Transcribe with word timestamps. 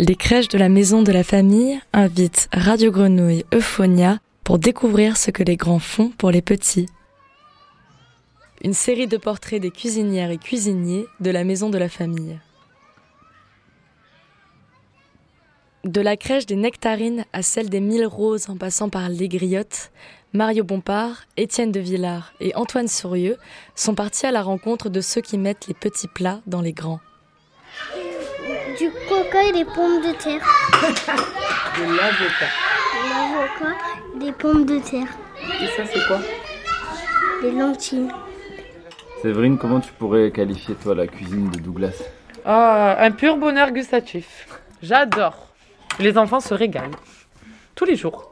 les 0.00 0.16
crèches 0.16 0.48
de 0.48 0.56
la 0.56 0.70
maison 0.70 1.02
de 1.02 1.12
la 1.12 1.22
famille 1.22 1.78
invitent 1.92 2.48
Radio 2.54 2.90
Grenouille 2.90 3.44
Euphonia 3.52 4.18
pour 4.44 4.58
découvrir 4.58 5.18
ce 5.18 5.30
que 5.30 5.42
les 5.42 5.58
grands 5.58 5.78
font 5.78 6.08
pour 6.16 6.30
les 6.30 6.40
petits. 6.40 6.86
Une 8.64 8.72
série 8.72 9.06
de 9.06 9.18
portraits 9.18 9.60
des 9.60 9.70
cuisinières 9.70 10.30
et 10.30 10.38
cuisiniers 10.38 11.04
de 11.20 11.30
la 11.30 11.44
maison 11.44 11.68
de 11.68 11.76
la 11.76 11.90
famille. 11.90 12.38
De 15.84 16.00
la 16.00 16.16
crèche 16.16 16.46
des 16.46 16.56
Nectarines 16.56 17.26
à 17.34 17.42
celle 17.42 17.68
des 17.68 17.80
Mille 17.80 18.06
Roses 18.06 18.48
en 18.48 18.56
passant 18.56 18.88
par 18.88 19.10
les 19.10 19.28
Griottes, 19.28 19.90
Mario 20.32 20.64
Bompard, 20.64 21.24
Étienne 21.36 21.72
de 21.72 21.80
Villard 21.80 22.32
et 22.40 22.54
Antoine 22.54 22.88
Sourieux 22.88 23.36
sont 23.74 23.94
partis 23.94 24.24
à 24.24 24.32
la 24.32 24.42
rencontre 24.42 24.88
de 24.88 25.02
ceux 25.02 25.20
qui 25.20 25.36
mettent 25.36 25.66
les 25.66 25.74
petits 25.74 26.08
plats 26.08 26.40
dans 26.46 26.62
les 26.62 26.72
grands. 26.72 27.00
Du 28.80 28.90
coca 29.10 29.42
et 29.42 29.52
des 29.52 29.66
pommes 29.66 30.00
de 30.00 30.12
terre. 30.12 30.40
De 31.76 31.82
l'avocat. 31.82 32.48
L'avocat, 33.10 33.76
des 34.18 34.32
pommes 34.32 34.64
de 34.64 34.78
terre. 34.78 35.08
Et 35.60 35.66
ça, 35.66 35.84
c'est 35.84 36.06
quoi? 36.06 36.18
Des 37.42 37.52
lentilles. 37.52 38.08
Séverine, 39.20 39.58
comment 39.58 39.80
tu 39.80 39.92
pourrais 39.92 40.30
qualifier 40.30 40.74
toi 40.76 40.94
la 40.94 41.06
cuisine 41.06 41.50
de 41.50 41.58
Douglas? 41.58 41.92
Ah, 42.46 42.96
un 43.00 43.10
pur 43.10 43.36
bonheur 43.36 43.70
gustatif. 43.70 44.48
J'adore. 44.82 45.48
Les 45.98 46.16
enfants 46.16 46.40
se 46.40 46.54
régalent. 46.54 46.96
Tous 47.74 47.84
les 47.84 47.96
jours. 47.96 48.30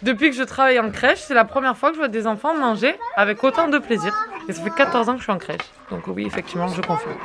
Depuis 0.00 0.30
que 0.30 0.36
je 0.36 0.42
travaille 0.42 0.80
en 0.80 0.90
crèche, 0.90 1.20
c'est 1.20 1.34
la 1.34 1.44
première 1.44 1.76
fois 1.76 1.90
que 1.90 1.96
je 1.96 2.00
vois 2.00 2.08
des 2.08 2.26
enfants 2.26 2.54
manger 2.54 2.94
avec 3.14 3.44
autant 3.44 3.68
de 3.68 3.78
plaisir. 3.78 4.14
Et 4.48 4.54
ça 4.54 4.62
fait 4.62 4.70
14 4.70 5.10
ans 5.10 5.12
que 5.12 5.18
je 5.18 5.24
suis 5.24 5.32
en 5.32 5.38
crèche. 5.38 5.60
Donc 5.90 6.06
oui, 6.06 6.24
effectivement, 6.26 6.68
je 6.68 6.80
confirme. 6.80 7.18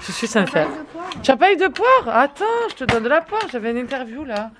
Je 0.00 0.12
suis 0.12 0.26
sincère. 0.26 0.68
Tu 1.22 1.30
n'as 1.30 1.36
pas 1.36 1.52
eu 1.52 1.56
de 1.56 1.68
poire 1.68 2.08
Attends, 2.16 2.44
je 2.70 2.74
te 2.74 2.84
donne 2.84 3.04
de 3.04 3.08
la 3.08 3.20
poire. 3.20 3.42
J'avais 3.50 3.70
une 3.70 3.78
interview 3.78 4.24
là. 4.24 4.50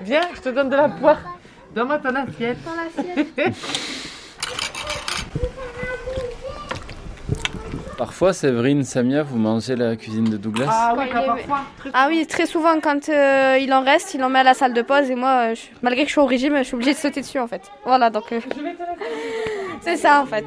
Viens, 0.00 0.22
je 0.34 0.40
te 0.40 0.48
donne 0.48 0.68
de 0.70 0.76
la 0.76 0.88
poire. 0.88 1.18
Donne-moi 1.74 1.98
ton 1.98 2.14
assiette. 2.14 2.58
Parfois, 7.96 8.32
Séverine, 8.32 8.82
Samia, 8.82 9.22
vous 9.22 9.36
mangez 9.38 9.76
la 9.76 9.94
cuisine 9.94 10.24
de 10.24 10.38
Douglas 10.38 10.66
Ah 10.70 10.94
oui, 10.96 11.04
parfois. 11.12 11.60
Très 11.78 11.90
Ah 11.92 12.06
oui, 12.08 12.26
très 12.26 12.46
souvent 12.46 12.80
quand 12.80 13.08
euh, 13.10 13.58
il 13.60 13.72
en 13.74 13.82
reste, 13.84 14.14
il 14.14 14.24
en 14.24 14.30
met 14.30 14.38
à 14.38 14.42
la 14.42 14.54
salle 14.54 14.72
de 14.72 14.80
pause 14.80 15.10
et 15.10 15.14
moi, 15.14 15.50
euh, 15.50 15.54
je- 15.54 15.66
malgré 15.82 16.02
que 16.04 16.08
je 16.08 16.12
suis 16.12 16.20
au 16.20 16.24
régime, 16.26 16.56
je 16.58 16.62
suis 16.62 16.74
obligée 16.74 16.94
de 16.94 16.98
sauter 16.98 17.20
dessus 17.20 17.38
en 17.38 17.46
fait. 17.46 17.60
Voilà, 17.84 18.08
donc 18.08 18.32
euh, 18.32 18.40
Je 18.42 18.62
vais 18.62 18.72
te 18.74 18.80
la 18.80 18.86
c'est 19.82 19.96
ça 19.98 20.22
en 20.22 20.26
fait. 20.26 20.46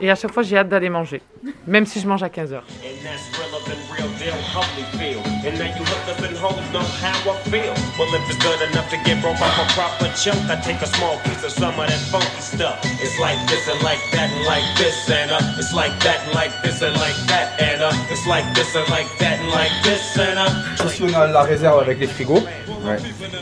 Et 0.00 0.10
à 0.10 0.14
chaque 0.14 0.32
fois, 0.32 0.42
j'ai 0.42 0.56
hâte 0.56 0.68
d'aller 0.68 0.90
manger. 0.90 1.20
Même 1.66 1.84
si 1.84 2.00
je 2.00 2.06
mange 2.06 2.22
à 2.22 2.28
15h. 2.28 2.54
And 2.54 2.62
that's 3.02 3.26
real 3.34 3.50
than 3.66 3.78
real 3.90 4.08
deal 4.18 4.34
Holyfield. 4.54 5.26
And 5.44 5.58
now 5.58 5.66
you 5.66 5.84
hookers 5.84 6.22
and 6.22 6.36
hoes 6.36 6.54
know 6.72 6.86
how 7.02 7.18
I 7.30 7.34
feel. 7.50 7.74
Well, 7.98 8.14
if 8.14 8.22
it's 8.30 8.38
good 8.38 8.60
enough 8.70 8.88
to 8.90 8.96
get 9.04 9.20
broke 9.20 9.40
off 9.40 9.58
a 9.58 9.66
proper 9.74 10.12
chunk, 10.14 10.38
I 10.48 10.56
take 10.62 10.80
a 10.82 10.86
small 10.86 11.18
piece 11.24 11.42
of 11.42 11.50
some 11.50 11.74
of 11.74 11.88
that 11.88 11.98
funky 12.12 12.40
stuff. 12.40 12.78
It's 13.02 13.18
like 13.18 13.38
this 13.48 13.66
and 13.68 13.82
like 13.82 13.98
that 14.12 14.30
and 14.30 14.44
like 14.46 14.66
this 14.76 15.10
and 15.10 15.30
uh, 15.30 15.58
it's 15.58 15.72
like 15.74 15.98
that 16.04 16.22
and 16.26 16.34
like 16.34 16.54
this 16.62 16.80
and 16.82 16.94
like 16.96 17.18
that 17.26 17.60
and 17.60 17.82
uh, 17.82 18.10
it's 18.10 18.26
like 18.26 18.46
this 18.54 18.74
and 18.76 18.88
like 18.90 19.10
that 19.18 19.40
and 19.40 19.50
like 19.50 19.74
this 19.82 20.16
and 20.18 20.38
uh. 20.38 20.86
Ici, 20.86 21.02
on 21.04 21.14
a 21.14 21.26
la 21.26 21.42
réserve 21.42 21.80
avec 21.80 21.98
les 21.98 22.06
frigos. 22.06 22.42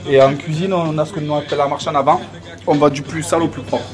Et 0.08 0.20
en 0.22 0.34
cuisine, 0.36 0.72
on 0.72 0.96
a 0.96 1.04
ce 1.04 1.12
que 1.12 1.20
nous 1.20 1.34
appelle 1.34 1.58
la 1.58 1.68
marche 1.68 1.86
en 1.86 1.94
avant. 1.94 2.20
On 2.66 2.76
va 2.76 2.88
du 2.88 3.02
plus 3.02 3.22
sale 3.22 3.42
au 3.42 3.48
plus 3.48 3.62
propre. 3.62 3.84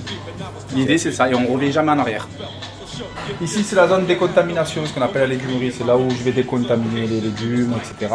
L'idée, 0.75 0.99
c'est 0.99 1.13
ça, 1.13 1.29
et 1.31 1.35
on 1.35 1.47
revient 1.53 1.73
jamais 1.73 1.93
en 1.93 1.99
arrière. 1.99 2.27
Ici, 3.41 3.63
c'est 3.65 3.77
la 3.77 3.89
zone 3.89 4.07
décontamination, 4.07 4.85
ce 4.87 4.93
qu'on 4.93 5.03
appelle 5.03 5.23
la 5.23 5.29
légumerie. 5.29 5.73
C'est 5.77 5.87
là 5.87 5.97
où 5.97 6.09
je 6.11 6.23
vais 6.23 6.33
décontaminer 6.33 7.07
les 7.07 7.21
légumes, 7.21 7.75
etc. 7.77 8.13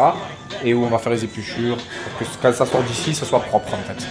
Et 0.64 0.74
où 0.74 0.84
on 0.84 0.88
va 0.88 0.98
faire 0.98 1.12
les 1.12 1.24
épluchures 1.24 1.76
pour 1.76 2.18
que 2.28 2.32
quand 2.42 2.52
ça 2.52 2.64
sort 2.66 2.82
d'ici, 2.82 3.14
ça 3.14 3.24
soit 3.26 3.40
propre 3.40 3.74
en 3.74 3.78
fait. 3.78 4.06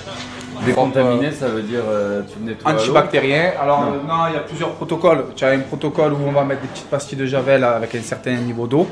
Décontaminé, 0.66 1.31
ça 1.31 1.48
veut 1.48 1.62
dire 1.62 1.81
euh, 1.88 2.22
tu 2.31 2.40
nettoies 2.44 2.72
Antibactérien. 2.72 3.52
Alors 3.62 3.81
Non. 3.81 3.94
euh, 3.94 4.08
non, 4.08 4.28
il 4.30 4.34
y 4.34 4.38
a 4.38 4.40
plusieurs 4.41 4.72
protocoles. 4.72 5.25
Tu 5.35 5.46
as 5.46 5.50
un 5.50 5.59
protocole 5.59 6.14
où 6.14 6.18
on 6.28 6.31
va 6.31 6.44
mettre 6.44 6.62
des 6.62 6.68
petites 6.68 6.90
pastilles 6.90 7.18
de 7.18 7.25
javel 7.25 7.64
avec 7.64 7.94
un 7.96 8.02
certain 8.02 8.35
niveau 8.35 8.66
d'eau 8.68 8.88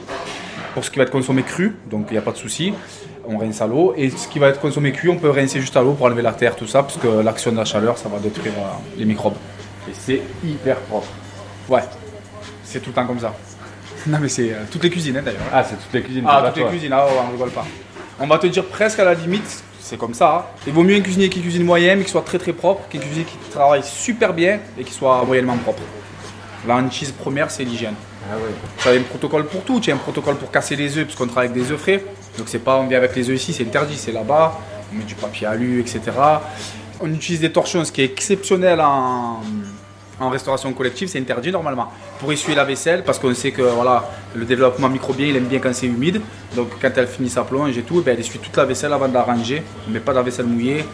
pour 0.74 0.84
ce 0.86 0.92
qui 0.92 0.98
va 0.98 1.04
être 1.04 1.12
consommé 1.12 1.42
cru, 1.44 1.76
donc 1.90 2.08
il 2.10 2.14
n'y 2.14 2.18
a 2.20 2.22
pas 2.22 2.32
de 2.32 2.38
souci. 2.38 2.74
On 3.28 3.38
rince 3.38 3.62
à 3.62 3.68
l'eau. 3.68 3.94
Et 3.98 4.10
ce 4.10 4.28
qui 4.28 4.40
va 4.40 4.50
être 4.50 4.60
consommé 4.60 4.92
cuit, 4.92 5.10
on 5.10 5.18
peut 5.18 5.30
rincer 5.30 5.60
juste 5.60 5.76
à 5.78 5.82
l'eau 5.82 5.94
pour 5.94 6.06
enlever 6.06 6.22
la 6.22 6.34
terre, 6.34 6.56
tout 6.56 6.68
ça, 6.68 6.84
parce 6.84 6.98
que 6.98 7.08
l'action 7.08 7.52
de 7.52 7.58
la 7.58 7.66
chaleur, 7.66 7.98
ça 7.98 8.10
va 8.10 8.20
détruire 8.20 8.54
euh, 8.58 8.98
les 8.98 9.06
microbes. 9.06 9.36
Et 9.90 9.94
c'est 9.94 10.22
hyper 10.44 10.78
propre. 10.82 11.08
Ouais, 11.70 11.82
c'est 12.64 12.80
tout 12.80 12.90
le 12.90 12.96
temps 12.96 13.06
comme 13.08 13.20
ça. 13.20 13.34
Non 14.08 14.20
mais 14.22 14.30
c'est 14.30 14.52
euh, 14.52 14.58
toutes 14.70 14.84
les 14.84 14.92
cuisines 14.92 15.18
hein, 15.18 15.24
d'ailleurs. 15.26 15.42
Ah, 15.52 15.64
c'est 15.64 15.76
toutes 15.78 15.92
les 15.94 16.04
cuisines. 16.04 16.24
Ah, 16.28 16.44
toutes 16.46 16.58
les 16.58 16.62
toi. 16.62 16.70
cuisines, 16.72 16.94
ah 16.94 17.06
ouais, 17.08 17.12
on 17.28 17.32
rigole 17.32 17.50
pas. 17.50 17.66
On 18.20 18.28
va 18.28 18.38
te 18.38 18.46
dire 18.46 18.64
presque 18.66 19.00
à 19.00 19.04
la 19.04 19.16
limite, 19.16 19.64
c'est 19.80 19.98
comme 19.98 20.14
ça. 20.14 20.36
hein. 20.36 20.46
Il 20.68 20.74
vaut 20.74 20.84
mieux 20.84 20.96
un 20.96 21.02
cuisinier 21.02 21.28
qui 21.28 21.42
cuisine 21.42 21.64
moyen 21.64 21.96
mais 21.96 22.04
qui 22.04 22.12
soit 22.12 22.22
très 22.22 22.38
très 22.38 22.54
propre 22.54 22.88
qu'un 22.88 23.00
cuisinier 23.00 23.24
qui 23.26 23.36
travaille 23.50 23.82
super 23.84 24.32
bien 24.34 24.60
et 24.78 24.84
qui 24.84 24.94
soit 24.94 25.24
moyennement 25.26 25.58
propre. 25.58 25.82
La 26.68 26.76
hantise 26.76 27.12
première, 27.14 27.50
c'est 27.50 27.64
l'hygiène. 27.64 27.96
Ah 28.32 28.36
ouais. 28.36 28.54
Tu 28.78 28.88
as 28.88 28.92
un 28.92 29.02
protocole 29.02 29.48
pour 29.48 29.64
tout, 29.64 29.80
tu 29.80 29.90
as 29.92 29.96
un 29.96 29.98
protocole 29.98 30.36
pour 30.36 30.52
casser 30.52 30.76
les 30.76 30.98
œufs 31.00 31.06
puisqu'on 31.06 31.26
travaille 31.26 31.50
avec 31.50 31.60
des 31.64 31.72
œufs 31.72 31.80
frais. 31.80 32.04
Donc 32.38 32.48
c'est 32.48 32.60
pas 32.60 32.78
on 32.78 32.88
vient 32.88 32.98
avec 32.98 33.16
les 33.16 33.30
œufs 33.30 33.36
ici, 33.36 33.54
c'est 33.54 33.64
interdit, 33.64 33.96
c'est 33.98 34.12
là-bas. 34.12 34.60
On 34.92 34.98
met 34.98 35.04
du 35.04 35.16
papier 35.16 35.48
alu, 35.48 35.80
etc. 35.80 36.02
On 37.00 37.12
utilise 37.12 37.42
des 37.42 37.52
torchons, 37.52 37.84
ce 37.84 37.92
qui 37.92 38.02
est 38.02 38.06
exceptionnel 38.06 38.80
en, 38.82 39.42
en 40.20 40.30
restauration 40.30 40.72
collective, 40.74 41.10
c'est 41.10 41.20
interdit 41.20 41.52
normalement. 41.52 41.92
Pour 42.20 42.32
essuyer 42.32 42.56
la 42.56 42.64
vaisselle, 42.64 43.04
parce 43.04 43.20
qu'on 43.20 43.34
sait 43.34 43.52
que 43.52 43.62
voilà, 43.62 44.10
le 44.34 44.46
développement 44.46 44.90
microbien, 44.90 45.28
il 45.28 45.36
aime 45.36 45.46
bien 45.46 45.60
quand 45.60 45.74
c'est 45.74 45.88
humide. 45.88 46.22
Donc 46.56 46.70
quand 46.82 46.92
elle 46.96 47.08
finit 47.08 47.30
sa 47.30 47.44
plonge 47.44 47.78
et 47.78 47.82
tout, 47.82 48.02
ben, 48.02 48.14
elle 48.14 48.20
essuie 48.20 48.40
toute 48.40 48.56
la 48.56 48.66
vaisselle 48.66 48.94
avant 48.94 49.08
de 49.08 49.14
la 49.14 49.24
ranger. 49.24 49.64
Mais 49.90 50.00
pas 50.00 50.12
de 50.12 50.18
la 50.18 50.24
vaisselle 50.24 50.46
mouillée. 50.46 50.86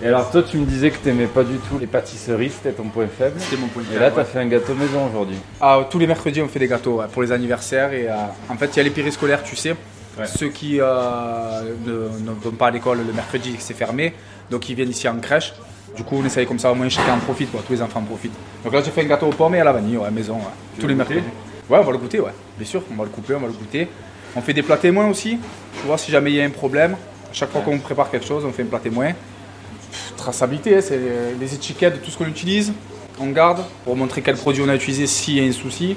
Et 0.00 0.06
alors, 0.06 0.30
toi, 0.30 0.44
tu 0.44 0.58
me 0.58 0.64
disais 0.64 0.92
que 0.92 0.98
t'aimais 0.98 1.26
pas 1.26 1.42
du 1.42 1.56
tout 1.56 1.76
les 1.76 1.88
pâtisseries, 1.88 2.50
c'était 2.50 2.70
ton 2.70 2.84
point 2.84 3.08
faible. 3.08 3.40
C'était 3.40 3.60
mon 3.60 3.66
point 3.66 3.82
de 3.82 3.96
Et 3.96 3.98
là, 3.98 4.12
t'as 4.12 4.18
ouais. 4.18 4.24
fait 4.24 4.38
un 4.38 4.46
gâteau 4.46 4.74
maison 4.74 5.08
aujourd'hui. 5.08 5.36
Ah, 5.60 5.80
tous 5.90 5.98
les 5.98 6.06
mercredis, 6.06 6.40
on 6.40 6.46
fait 6.46 6.60
des 6.60 6.68
gâteaux 6.68 7.00
ouais, 7.00 7.06
pour 7.12 7.22
les 7.22 7.32
anniversaires. 7.32 7.92
Et, 7.92 8.08
euh, 8.08 8.14
en 8.48 8.56
fait, 8.56 8.66
il 8.66 8.76
y 8.76 8.80
a 8.80 8.84
les 8.84 8.90
périscolaires, 8.90 9.42
tu 9.42 9.56
sais. 9.56 9.74
Ouais. 10.18 10.26
Ceux 10.26 10.48
qui 10.48 10.80
euh, 10.80 11.74
ne, 11.86 11.92
ne 12.24 12.30
vont 12.30 12.50
pas 12.50 12.68
à 12.68 12.70
l'école 12.70 12.98
le 13.06 13.12
mercredi, 13.12 13.56
c'est 13.58 13.74
fermé. 13.74 14.14
Donc, 14.50 14.68
ils 14.68 14.74
viennent 14.74 14.90
ici 14.90 15.08
en 15.08 15.18
crèche. 15.18 15.52
Du 15.96 16.02
coup, 16.04 16.16
on 16.20 16.24
essaye 16.24 16.46
comme 16.46 16.58
ça, 16.58 16.70
au 16.70 16.74
moins 16.74 16.88
chacun 16.88 17.14
en 17.14 17.18
profite, 17.18 17.50
quoi. 17.50 17.62
tous 17.66 17.72
les 17.72 17.82
enfants 17.82 18.00
en 18.00 18.04
profitent. 18.04 18.34
Donc 18.64 18.72
là, 18.72 18.82
j'ai 18.84 18.90
fait 18.90 19.02
un 19.02 19.06
gâteau 19.06 19.26
aux 19.26 19.30
pommes 19.32 19.54
et 19.54 19.60
à 19.60 19.64
la 19.64 19.72
vanille, 19.72 19.96
ouais, 19.96 20.10
maison, 20.10 20.34
ouais. 20.34 20.42
tous 20.76 20.86
les 20.86 20.92
le 20.92 20.96
mercredis. 20.96 21.20
Ouais, 21.68 21.78
on 21.78 21.82
va 21.82 21.92
le 21.92 21.98
goûter, 21.98 22.20
ouais. 22.20 22.32
Bien 22.56 22.66
sûr, 22.66 22.82
on 22.90 22.94
va 22.96 23.04
le 23.04 23.10
couper, 23.10 23.34
on 23.34 23.40
va 23.40 23.46
le 23.46 23.52
goûter. 23.52 23.88
On 24.36 24.40
fait 24.40 24.52
des 24.52 24.62
plats 24.62 24.76
témoins 24.76 25.08
aussi. 25.08 25.38
Tu 25.80 25.86
vois, 25.86 25.98
si 25.98 26.10
jamais 26.10 26.30
il 26.30 26.36
y 26.36 26.40
a 26.40 26.44
un 26.44 26.50
problème, 26.50 26.92
à 26.92 27.32
chaque 27.34 27.50
fois 27.50 27.60
qu'on 27.62 27.78
prépare 27.78 28.10
quelque 28.10 28.26
chose, 28.26 28.44
on 28.44 28.52
fait 28.52 28.62
un 28.62 28.66
plat 28.66 28.78
témoin. 28.78 29.12
Pff, 29.12 30.12
Traçabilité, 30.16 30.76
hein, 30.76 30.80
c'est 30.82 31.00
les 31.40 31.54
étiquettes 31.54 31.94
de 31.94 32.04
tout 32.04 32.10
ce 32.10 32.18
qu'on 32.18 32.26
utilise. 32.26 32.72
On 33.20 33.30
garde 33.30 33.64
pour 33.84 33.96
montrer 33.96 34.22
quel 34.22 34.36
produit 34.36 34.62
on 34.64 34.68
a 34.68 34.74
utilisé 34.76 35.06
s'il 35.06 35.42
y 35.42 35.46
a 35.46 35.48
un 35.48 35.52
souci. 35.52 35.96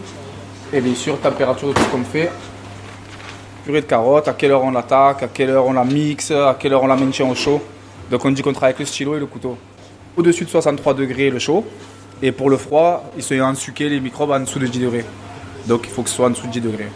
Et 0.73 0.81
bien 0.81 0.95
sûr, 0.95 1.19
température 1.19 1.67
de 1.67 1.73
tout 1.73 1.81
ce 1.81 1.89
qu'on 1.89 2.03
fait. 2.03 2.29
Purée 3.71 3.83
de 3.83 3.87
carottes, 3.87 4.27
à 4.27 4.33
quelle 4.33 4.51
heure 4.51 4.65
on 4.65 4.71
l'attaque, 4.71 5.23
à 5.23 5.27
quelle 5.29 5.49
heure 5.49 5.65
on 5.65 5.71
la 5.71 5.85
mixe, 5.85 6.31
à 6.31 6.57
quelle 6.59 6.73
heure 6.73 6.83
on 6.83 6.87
la 6.87 6.97
maintient 6.97 7.25
au 7.29 7.35
chaud. 7.35 7.61
Donc 8.09 8.25
on 8.25 8.31
dit 8.31 8.41
qu'on 8.41 8.51
travaille 8.51 8.71
avec 8.71 8.79
le 8.79 8.85
stylo 8.85 9.15
et 9.15 9.19
le 9.21 9.27
couteau. 9.27 9.57
Au-dessus 10.17 10.43
de 10.43 10.49
63 10.49 10.93
degrés 10.93 11.29
le 11.29 11.39
chaud. 11.39 11.65
Et 12.21 12.33
pour 12.33 12.49
le 12.49 12.57
froid, 12.57 13.09
ils 13.15 13.23
sont 13.23 13.39
en 13.39 13.55
suqué 13.55 13.87
les 13.87 14.01
microbes 14.01 14.31
en 14.31 14.41
dessous 14.41 14.59
de 14.59 14.67
10 14.67 14.79
degrés. 14.79 15.05
Donc 15.67 15.85
il 15.85 15.89
faut 15.89 16.03
que 16.03 16.09
ce 16.09 16.15
soit 16.17 16.27
en 16.27 16.31
dessous 16.31 16.47
de 16.47 16.51
10 16.51 16.59
degrés. 16.59 16.89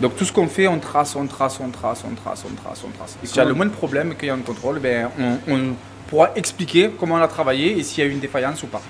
Donc 0.00 0.16
tout 0.16 0.24
ce 0.24 0.32
qu'on 0.32 0.48
fait, 0.48 0.68
on 0.68 0.78
trace, 0.78 1.16
on 1.16 1.26
trace, 1.26 1.60
on 1.62 1.68
trace, 1.68 2.02
on 2.10 2.14
trace, 2.14 2.44
on 2.50 2.54
trace, 2.54 2.82
on 2.82 2.96
trace. 2.96 3.18
Et 3.22 3.26
s'il 3.26 3.36
y 3.36 3.40
a 3.40 3.44
le 3.44 3.52
moins 3.52 3.66
de 3.66 3.70
problèmes 3.70 4.14
qu'il 4.14 4.28
y 4.28 4.30
a 4.30 4.34
un 4.34 4.38
contrôle, 4.38 4.78
ben, 4.78 5.10
on, 5.20 5.52
on 5.52 5.60
pourra 6.08 6.30
expliquer 6.34 6.92
comment 6.98 7.16
on 7.16 7.22
a 7.22 7.28
travaillé 7.28 7.78
et 7.78 7.82
s'il 7.82 8.02
y 8.02 8.06
a 8.06 8.08
eu 8.08 8.12
une 8.14 8.20
défaillance 8.20 8.62
ou 8.62 8.68
pas. 8.68 8.80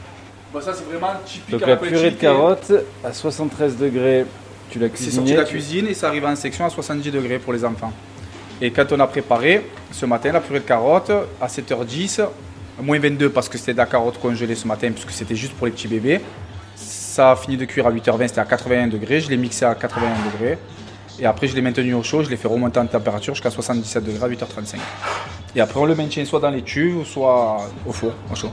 Bon, 0.53 0.61
ça 0.61 0.73
c'est 0.73 0.85
vraiment 0.85 1.15
typique 1.27 1.51
Donc, 1.51 1.63
à 1.65 1.67
la 1.67 1.77
purée 1.77 2.13
de 2.13 2.17
carottes 2.17 2.73
à 3.03 3.13
73 3.13 3.77
degrés, 3.77 4.25
tu 4.75 4.81
l'as 4.81 4.89
C'est 4.95 5.13
sorti 5.13 5.33
de 5.33 5.39
la 5.39 5.45
cuisine 5.45 5.87
et 5.87 5.95
ça 5.95 6.09
arrive 6.09 6.25
en 6.25 6.35
section 6.35 6.65
à 6.65 6.71
70 6.71 7.13
degrés 7.13 7.39
pour 7.39 7.53
les 7.53 7.65
enfants. 7.65 7.93
Et 8.61 8.73
quand 8.73 8.91
on 8.91 8.99
a 8.99 9.07
préparé 9.07 9.65
ce 9.93 10.05
matin 10.05 10.33
la 10.33 10.41
purée 10.41 10.59
de 10.59 10.65
carottes 10.65 11.13
à 11.41 11.47
7h10, 11.47 12.27
moins 12.83 12.99
22 12.99 13.31
parce 13.31 13.49
que 13.49 13.57
c'était 13.57 13.73
de 13.73 13.79
la 13.79 13.87
carotte 13.87 14.19
congelée 14.19 14.57
ce 14.57 14.67
matin 14.67 14.91
puisque 14.91 15.13
c'était 15.13 15.37
juste 15.37 15.53
pour 15.53 15.67
les 15.67 15.73
petits 15.73 15.87
bébés. 15.87 16.21
Ça 16.75 17.31
a 17.31 17.37
fini 17.37 17.57
de 17.57 17.65
cuire 17.67 17.87
à 17.87 17.93
8h20, 17.93 18.27
c'était 18.27 18.41
à 18.41 18.45
81 18.45 18.89
degrés. 18.89 19.21
Je 19.21 19.31
l'ai 19.31 19.37
mixé 19.37 19.65
à 19.65 19.77
81 19.77 20.09
degrés. 20.33 20.59
Et 21.21 21.27
après, 21.27 21.47
je 21.47 21.55
l'ai 21.55 21.63
maintenu 21.63 21.95
au 21.95 22.03
chaud, 22.03 22.25
je 22.25 22.31
l'ai 22.31 22.37
fait 22.37 22.49
remonter 22.49 22.81
en 22.81 22.87
température 22.87 23.35
jusqu'à 23.35 23.51
77 23.51 24.03
degrés 24.03 24.25
à 24.25 24.29
8h35. 24.29 24.79
Et 25.55 25.61
après, 25.61 25.79
on 25.79 25.85
le 25.85 25.95
maintient 25.95 26.25
soit 26.25 26.41
dans 26.41 26.51
les 26.51 26.63
tubes, 26.63 27.05
soit 27.05 27.71
au 27.87 27.93
four, 27.93 28.11
au 28.33 28.35
chaud. 28.35 28.51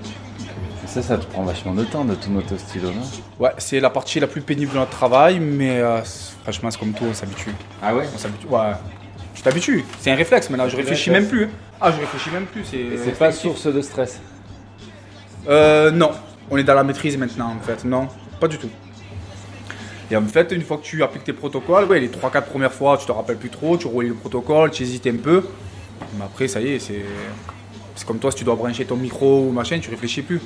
Ça, 0.91 1.01
ça 1.01 1.17
te 1.17 1.25
prend 1.25 1.43
vachement 1.43 1.73
de 1.73 1.85
temps 1.85 2.03
de 2.03 2.15
tout 2.15 2.29
notre 2.31 2.57
stylo, 2.57 2.89
non 2.89 3.01
Ouais, 3.39 3.51
c'est 3.57 3.79
la 3.79 3.89
partie 3.89 4.19
la 4.19 4.27
plus 4.27 4.41
pénible 4.41 4.73
de 4.73 4.77
notre 4.77 4.91
travail, 4.91 5.39
mais 5.39 5.79
euh, 5.79 6.01
franchement, 6.43 6.69
c'est 6.69 6.79
comme 6.79 6.91
tout, 6.91 7.05
on 7.09 7.13
s'habitue. 7.13 7.51
Ah 7.81 7.95
ouais 7.95 8.03
On 8.13 8.17
s'habitue. 8.17 8.47
Ouais. 8.47 8.71
Tu 9.33 9.41
t'habitues. 9.41 9.85
C'est 10.01 10.11
un 10.11 10.15
réflexe 10.15 10.49
maintenant. 10.49 10.67
Je 10.67 10.75
réfléchis 10.75 11.09
même 11.09 11.27
plus. 11.27 11.45
hein. 11.45 11.49
Ah, 11.79 11.91
je 11.91 11.99
réfléchis 12.01 12.29
même 12.31 12.45
plus. 12.45 12.65
C'est. 12.65 12.77
Et 12.77 12.97
c'est 13.05 13.17
pas 13.17 13.31
source 13.31 13.67
de 13.67 13.81
stress 13.81 14.19
Euh, 15.47 15.91
non. 15.91 16.11
On 16.49 16.57
est 16.57 16.63
dans 16.63 16.73
la 16.75 16.83
maîtrise 16.83 17.17
maintenant, 17.17 17.55
en 17.57 17.61
fait. 17.65 17.85
Non, 17.85 18.09
pas 18.41 18.49
du 18.49 18.57
tout. 18.57 18.69
Et 20.11 20.17
en 20.17 20.25
fait, 20.25 20.51
une 20.51 20.61
fois 20.63 20.75
que 20.77 20.83
tu 20.83 21.01
appliques 21.03 21.23
tes 21.23 21.31
protocoles, 21.31 21.85
ouais, 21.85 22.01
les 22.01 22.09
3-4 22.09 22.41
premières 22.43 22.73
fois, 22.73 22.97
tu 22.97 23.05
te 23.05 23.13
rappelles 23.13 23.37
plus 23.37 23.49
trop, 23.49 23.77
tu 23.77 23.87
relis 23.87 24.09
le 24.09 24.13
protocole, 24.15 24.69
tu 24.71 24.83
hésites 24.83 25.07
un 25.07 25.15
peu. 25.15 25.45
Mais 26.17 26.25
après, 26.25 26.49
ça 26.49 26.59
y 26.59 26.73
est, 26.73 26.79
c'est 26.79 27.05
c'est 27.95 28.05
comme 28.05 28.19
toi, 28.19 28.29
si 28.31 28.37
tu 28.39 28.43
dois 28.43 28.55
brancher 28.55 28.83
ton 28.83 28.97
micro 28.97 29.45
ou 29.47 29.51
machin, 29.51 29.79
tu 29.79 29.89
réfléchis 29.89 30.21
plus. 30.23 30.41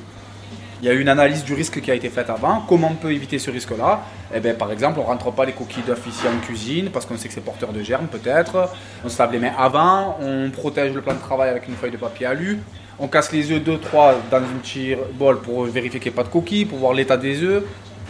Il 0.82 0.88
y 0.88 0.90
a 0.90 0.94
eu 0.94 1.00
une 1.00 1.08
analyse 1.10 1.44
du 1.46 1.54
risque 1.54 1.80
qui 1.82 1.90
a 1.90 1.96
été 1.96 2.10
faite 2.10 2.30
avant. 2.30 2.62
Comment 2.68 2.90
on 2.92 2.96
peut 2.96 3.12
éviter 3.12 3.40
ce 3.40 3.50
risque-là? 3.50 4.02
Eh 4.34 4.40
ben, 4.42 4.56
Par 4.58 4.72
exemple, 4.72 5.00
on 5.00 5.04
ne 5.04 5.08
rentre 5.08 5.32
pas 5.32 5.46
les 5.46 5.54
coquilles 5.54 5.84
d'œufs 5.84 6.06
ici 6.08 6.24
en 6.28 6.38
cuisine 6.46 6.90
parce 6.92 7.06
qu'on 7.06 7.18
sait 7.18 7.30
que 7.30 7.34
c'est 7.34 7.42
porteur 7.42 7.72
de 7.72 7.82
germes 7.82 8.08
peut-être. 8.08 8.70
On 9.04 9.10
se 9.10 9.18
lave 9.18 9.32
les 9.32 9.40
mains 9.40 9.54
avant. 9.58 10.18
On 10.22 10.50
protège 10.52 10.94
le 10.94 11.02
plan 11.02 11.14
de 11.14 11.20
travail 11.20 11.50
avec 11.50 11.68
une 11.68 11.76
feuille 11.76 11.92
de 11.92 11.98
papier 11.98 12.26
alu. 12.26 12.60
On 13.00 13.08
casse 13.08 13.32
les 13.32 13.52
œufs 13.52 13.62
2-3 13.62 14.16
dans 14.30 14.40
une 14.40 14.60
petite 14.60 14.98
bol 15.18 15.40
pour 15.42 15.64
vérifier 15.64 16.00
qu'il 16.00 16.12
n'y 16.12 16.16
a 16.16 16.22
pas 16.22 16.28
de 16.28 16.32
coquilles, 16.32 16.66
pour 16.66 16.80
voir 16.80 16.94
l'état 16.94 17.18
des 17.18 17.42
œufs. 17.42 17.64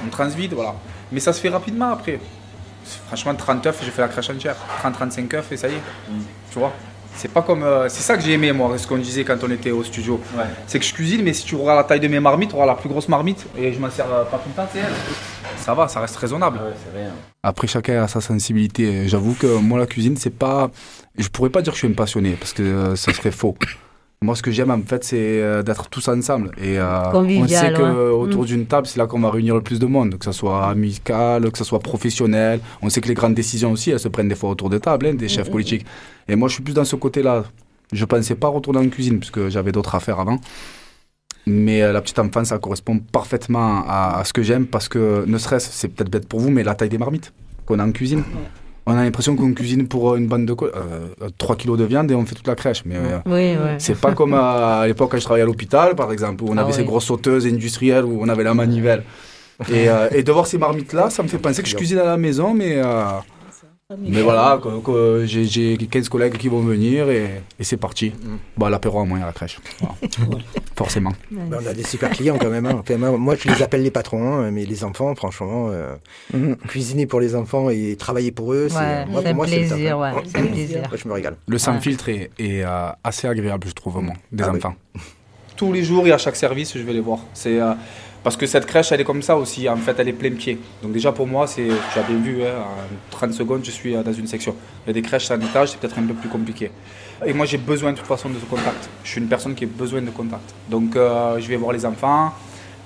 On 0.06 0.10
transvide, 0.10 0.54
voilà. 0.54 0.76
Mais 1.12 1.20
ça 1.20 1.34
se 1.34 1.42
fait 1.42 1.50
rapidement 1.50 1.92
après. 1.92 2.20
Franchement, 3.08 3.34
30 3.36 3.66
œufs, 3.68 3.80
j'ai 3.84 3.92
fait 3.92 4.02
la 4.02 4.08
crèche 4.08 4.30
entière. 4.30 4.56
30-35 4.84 5.36
œufs 5.36 5.52
et 5.52 5.58
ça 5.58 5.68
y 5.68 5.74
est. 5.74 5.82
Tu 6.52 6.60
vois? 6.60 6.74
C'est 7.16 7.32
pas 7.32 7.42
comme. 7.42 7.64
euh, 7.64 7.88
c'est 7.90 8.02
ça 8.02 8.18
que 8.18 8.24
j'ai 8.24 8.34
aimé, 8.34 8.52
moi, 8.52 8.78
ce 8.78 8.86
qu'on 8.88 8.98
disait 8.98 9.24
quand 9.24 9.38
on 9.44 9.52
était 9.52 9.72
au 9.72 9.84
studio. 9.84 10.20
C'est 10.68 10.80
que 10.80 10.86
je 10.86 10.94
cuisine, 10.94 11.22
mais 11.24 11.34
si 11.34 11.46
tu 11.46 11.56
regardes 11.56 11.78
la 11.78 11.84
taille 11.84 12.00
de 12.00 12.08
mes 12.08 12.20
marmites, 12.20 12.50
tu 12.50 12.56
auras 12.56 12.66
la 12.66 12.76
plus 12.76 12.90
grosse 12.90 13.08
marmite 13.08 13.46
et 13.58 13.74
je 13.74 13.80
m'en 13.80 13.90
sers 13.90 14.12
euh, 14.12 14.24
pas 14.26 14.38
tout 14.38 14.50
le 14.50 14.56
temps, 14.56 14.68
c'est 14.72 14.80
elle. 14.80 14.94
Ça 15.58 15.74
va, 15.74 15.88
ça 15.88 16.00
reste 16.00 16.16
raisonnable. 16.18 16.60
Après, 17.42 17.68
chacun 17.68 18.04
a 18.04 18.08
sa 18.08 18.22
sensibilité. 18.22 19.08
J'avoue 19.08 19.34
que 19.34 19.48
moi, 19.58 19.80
la 19.80 19.88
cuisine, 19.88 20.16
c'est 20.18 20.30
pas. 20.38 20.70
Je 21.18 21.28
pourrais 21.30 21.50
pas 21.50 21.62
dire 21.62 21.72
que 21.74 21.78
je 21.78 21.86
suis 21.86 21.92
un 21.92 21.96
passionné 21.96 22.32
parce 22.40 22.54
que 22.54 22.62
euh, 22.62 22.96
ça 22.96 23.14
serait 23.14 23.32
faux. 23.32 23.56
Moi, 24.22 24.36
ce 24.36 24.42
que 24.42 24.50
j'aime, 24.50 24.72
en 24.72 24.82
fait, 24.82 25.04
c'est 25.04 25.18
euh, 25.42 25.62
d'être 25.62 25.88
tous 25.90 26.08
ensemble. 26.08 26.52
Et 26.58 26.80
euh, 26.80 27.12
on 27.14 27.48
sait 27.48 27.74
que 27.74 27.82
ouais. 27.82 28.10
autour 28.12 28.44
Mm. 28.44 28.46
d'une 28.48 28.66
table, 28.66 28.88
c'est 28.88 28.98
là 28.98 29.08
qu'on 29.08 29.20
va 29.20 29.30
réunir 29.30 29.54
le 29.56 29.62
plus 29.62 29.78
de 29.78 29.86
monde, 29.86 30.18
que 30.18 30.26
ce 30.26 30.32
soit 30.32 30.66
amical, 30.68 31.52
que 31.52 31.58
ce 31.58 31.64
soit 31.64 31.80
professionnel. 31.80 32.60
On 32.82 32.90
sait 32.90 33.02
que 33.02 33.08
les 33.08 33.14
grandes 33.14 33.36
décisions 33.36 33.72
aussi, 33.72 33.92
elles 33.92 34.00
se 34.00 34.08
prennent 34.08 34.30
des 34.30 34.36
fois 34.36 34.50
autour 34.50 34.70
des 34.70 34.80
tables, 34.80 35.06
hein, 35.08 35.14
des 35.14 35.28
chefs 35.28 35.48
Mm, 35.48 35.50
mm, 35.50 35.52
politiques. 35.52 35.86
Et 36.28 36.36
moi, 36.36 36.48
je 36.48 36.54
suis 36.56 36.64
plus 36.64 36.74
dans 36.74 36.86
ce 36.86 36.96
côté-là. 36.96 37.44
Je 37.92 38.04
pensais 38.06 38.36
pas 38.36 38.48
retourner 38.48 38.80
en 38.80 38.90
cuisine 38.90 39.20
puisque 39.20 39.50
j'avais 39.50 39.72
d'autres 39.72 39.94
affaires 39.96 40.20
avant. 40.20 40.40
Mais 41.46 41.84
euh, 41.84 41.92
la 41.94 42.02
petite 42.02 42.18
enfance, 42.18 42.48
ça 42.48 42.58
correspond 42.58 42.98
parfaitement 42.98 43.84
à, 43.88 44.18
à 44.20 44.24
ce 44.24 44.34
que 44.34 44.42
j'aime 44.42 44.66
parce 44.66 44.90
que, 44.90 45.24
ne 45.28 45.38
serait-ce, 45.38 45.70
c'est 45.72 45.90
peut-être 45.90 46.10
bête 46.10 46.28
pour 46.28 46.40
vous, 46.40 46.50
mais 46.50 46.64
la 46.64 46.74
taille 46.74 46.90
des 46.90 46.98
marmites 46.98 47.32
qu'on 47.68 47.78
a 47.80 47.86
en 47.86 47.92
cuisine. 47.92 48.24
On 48.88 48.96
a 48.96 49.04
l'impression 49.04 49.36
qu'on 49.36 49.52
cuisine 49.54 49.88
pour 49.88 50.12
euh, 50.12 50.18
une 50.18 50.28
bande 50.28 50.46
de 50.46 50.54
euh, 50.64 51.30
3 51.38 51.56
kilos 51.56 51.78
de 51.78 51.86
viande 51.86 52.12
et 52.12 52.16
on 52.16 52.26
fait 52.26 52.36
toute 52.36 52.48
la 52.48 52.56
crèche. 52.56 52.84
Mais 52.86 52.96
euh, 52.98 53.18
Oui, 53.26 53.32
ouais. 53.58 53.76
c'est 53.80 54.00
pas 54.00 54.14
comme 54.14 54.34
à, 54.36 54.82
à 54.82 54.88
l'époque 54.88 55.10
quand 55.12 55.18
je 55.18 55.24
travaillais 55.24 55.44
à 55.44 55.48
l'hôpital, 55.48 55.96
par 55.96 56.12
exemple, 56.12 56.44
où 56.44 56.50
on 56.52 56.58
Ah 56.58 56.62
avait 56.62 56.72
ces 56.74 56.84
grosses 56.84 57.06
sauteuses 57.06 57.48
industrielles, 57.48 58.06
où 58.06 58.20
on 58.22 58.30
avait 58.30 58.44
la 58.44 58.54
manivelle. 58.54 59.04
Et, 59.72 59.90
euh, 59.90 60.08
et 60.12 60.22
de 60.22 60.32
voir 60.32 60.46
ces 60.48 60.58
marmites-là, 60.58 61.10
ça 61.10 61.24
me 61.24 61.28
fait 61.30 61.38
penser 61.38 61.64
que 61.64 61.70
je 61.70 61.76
cuisine 61.76 61.98
à 61.98 62.04
la 62.06 62.18
maison, 62.18 62.54
mais, 62.54 62.74
euh, 62.76 63.04
mais 64.00 64.22
voilà, 64.22 64.60
j'ai- 65.26 65.46
j'ai 65.46 65.78
15 65.78 66.10
collègues 66.10 66.38
qui 66.38 66.48
vont 66.48 66.62
venir 66.62 67.10
et, 67.10 67.42
et 67.60 67.64
c'est 67.64 67.78
parti. 67.78 68.12
Bon, 68.58 68.68
l'apéro 68.68 69.00
à 69.00 69.06
moins 69.06 69.22
à 69.22 69.26
la 69.28 69.32
crèche. 69.34 69.60
Voilà. 69.80 69.96
Forcément. 70.76 71.14
Ben, 71.32 71.60
on 71.64 71.66
a 71.68 71.74
des 71.74 71.84
super 71.84 72.10
clients 72.10 72.38
quand 72.40 72.50
même. 72.50 72.66
hein. 72.66 72.78
Enfin, 72.82 72.98
moi, 72.98 73.36
je 73.36 73.48
les 73.50 73.62
appelle 73.64 73.84
les 73.84 73.92
patrons, 73.92 74.40
hein, 74.42 74.52
mais 74.52 74.66
les 74.66 74.84
enfants, 74.84 75.16
franchement, 75.16 75.70
euh, 75.72 75.96
cuisiner 76.68 77.06
pour 77.08 77.20
les 77.22 77.36
enfants 77.36 77.70
et 77.70 77.96
travailler 77.98 78.32
pour 78.32 78.54
eux, 78.54 78.68
c'est 78.70 78.76
Ouais, 78.78 79.06
moi, 79.06 79.22
c'est 79.22 79.30
un 79.30 79.32
pour 79.32 79.36
moi, 79.38 79.46
top, 79.46 79.56
plaisir, 79.56 80.00
hein. 80.00 80.14
ouais, 80.16 80.42
plaisir. 80.52 80.82
Moi, 80.90 80.98
je 81.02 81.08
me 81.08 81.14
régale. 81.14 81.36
Le 81.48 81.58
sans 81.58 81.74
Ouais. 81.76 81.82
filtre 81.82 82.10
est, 82.10 82.30
est, 82.40 82.64
euh, 82.64 82.90
assez 83.04 83.28
agréable, 83.28 83.68
je 83.68 83.74
trouve, 83.74 84.02
moi, 84.02 84.14
des 84.32 84.44
Ah 84.44 84.50
oui. 84.52 84.58
enfants. 84.58 84.76
Tous 85.56 85.72
les 85.72 85.84
jours 85.84 86.06
et 86.06 86.12
à 86.12 86.18
chaque 86.18 86.36
service, 86.36 86.78
je 86.78 86.84
vais 86.84 86.92
les 86.94 87.00
voir. 87.00 87.20
C'est 87.34 87.62
euh, 87.62 87.72
parce 88.26 88.38
que 88.38 88.48
cette 88.48 88.66
crèche, 88.66 88.92
elle 88.92 89.00
est 89.02 89.04
comme 89.04 89.22
ça 89.22 89.38
aussi. 89.38 89.70
En 89.70 89.78
fait, 89.78 90.00
elle 90.00 90.08
est 90.08 90.14
plein 90.14 90.32
pied. 90.32 90.58
Donc 90.82 90.92
déjà 90.92 91.12
pour 91.12 91.28
moi, 91.28 91.46
c'est, 91.46 91.68
tu 91.94 92.00
as 92.00 92.02
bien 92.02 92.18
vu, 92.18 92.44
hein, 92.44 92.56
en 92.58 93.12
30 93.12 93.34
secondes, 93.34 93.64
je 93.64 93.70
suis 93.70 93.96
euh, 93.96 94.02
dans 94.02 94.12
une 94.12 94.26
section. 94.26 94.56
Il 94.84 94.88
y 94.88 94.90
a 94.90 94.94
des 94.94 95.04
crèches 95.04 95.30
en 95.30 95.40
étage, 95.40 95.70
c'est 95.70 95.80
peut-être 95.80 96.00
un 96.00 96.08
peu 96.08 96.16
plus 96.16 96.28
compliqué. 96.28 96.72
Et 97.24 97.34
moi, 97.34 97.46
j'ai 97.46 97.60
besoin 97.60 97.92
de 97.92 97.98
toute 98.00 98.08
façon 98.08 98.30
de 98.30 98.40
ce 98.40 98.46
contact. 98.46 98.90
Je 99.04 99.12
suis 99.12 99.22
une 99.22 99.28
personne 99.28 99.54
qui 99.54 99.66
a 99.66 99.68
besoin 99.68 100.02
de 100.02 100.10
contact. 100.10 100.56
Donc 100.72 100.96
euh, 100.96 101.40
je 101.40 101.48
vais 101.48 101.56
voir 101.56 101.72
les 101.72 101.86
enfants. 101.86 102.34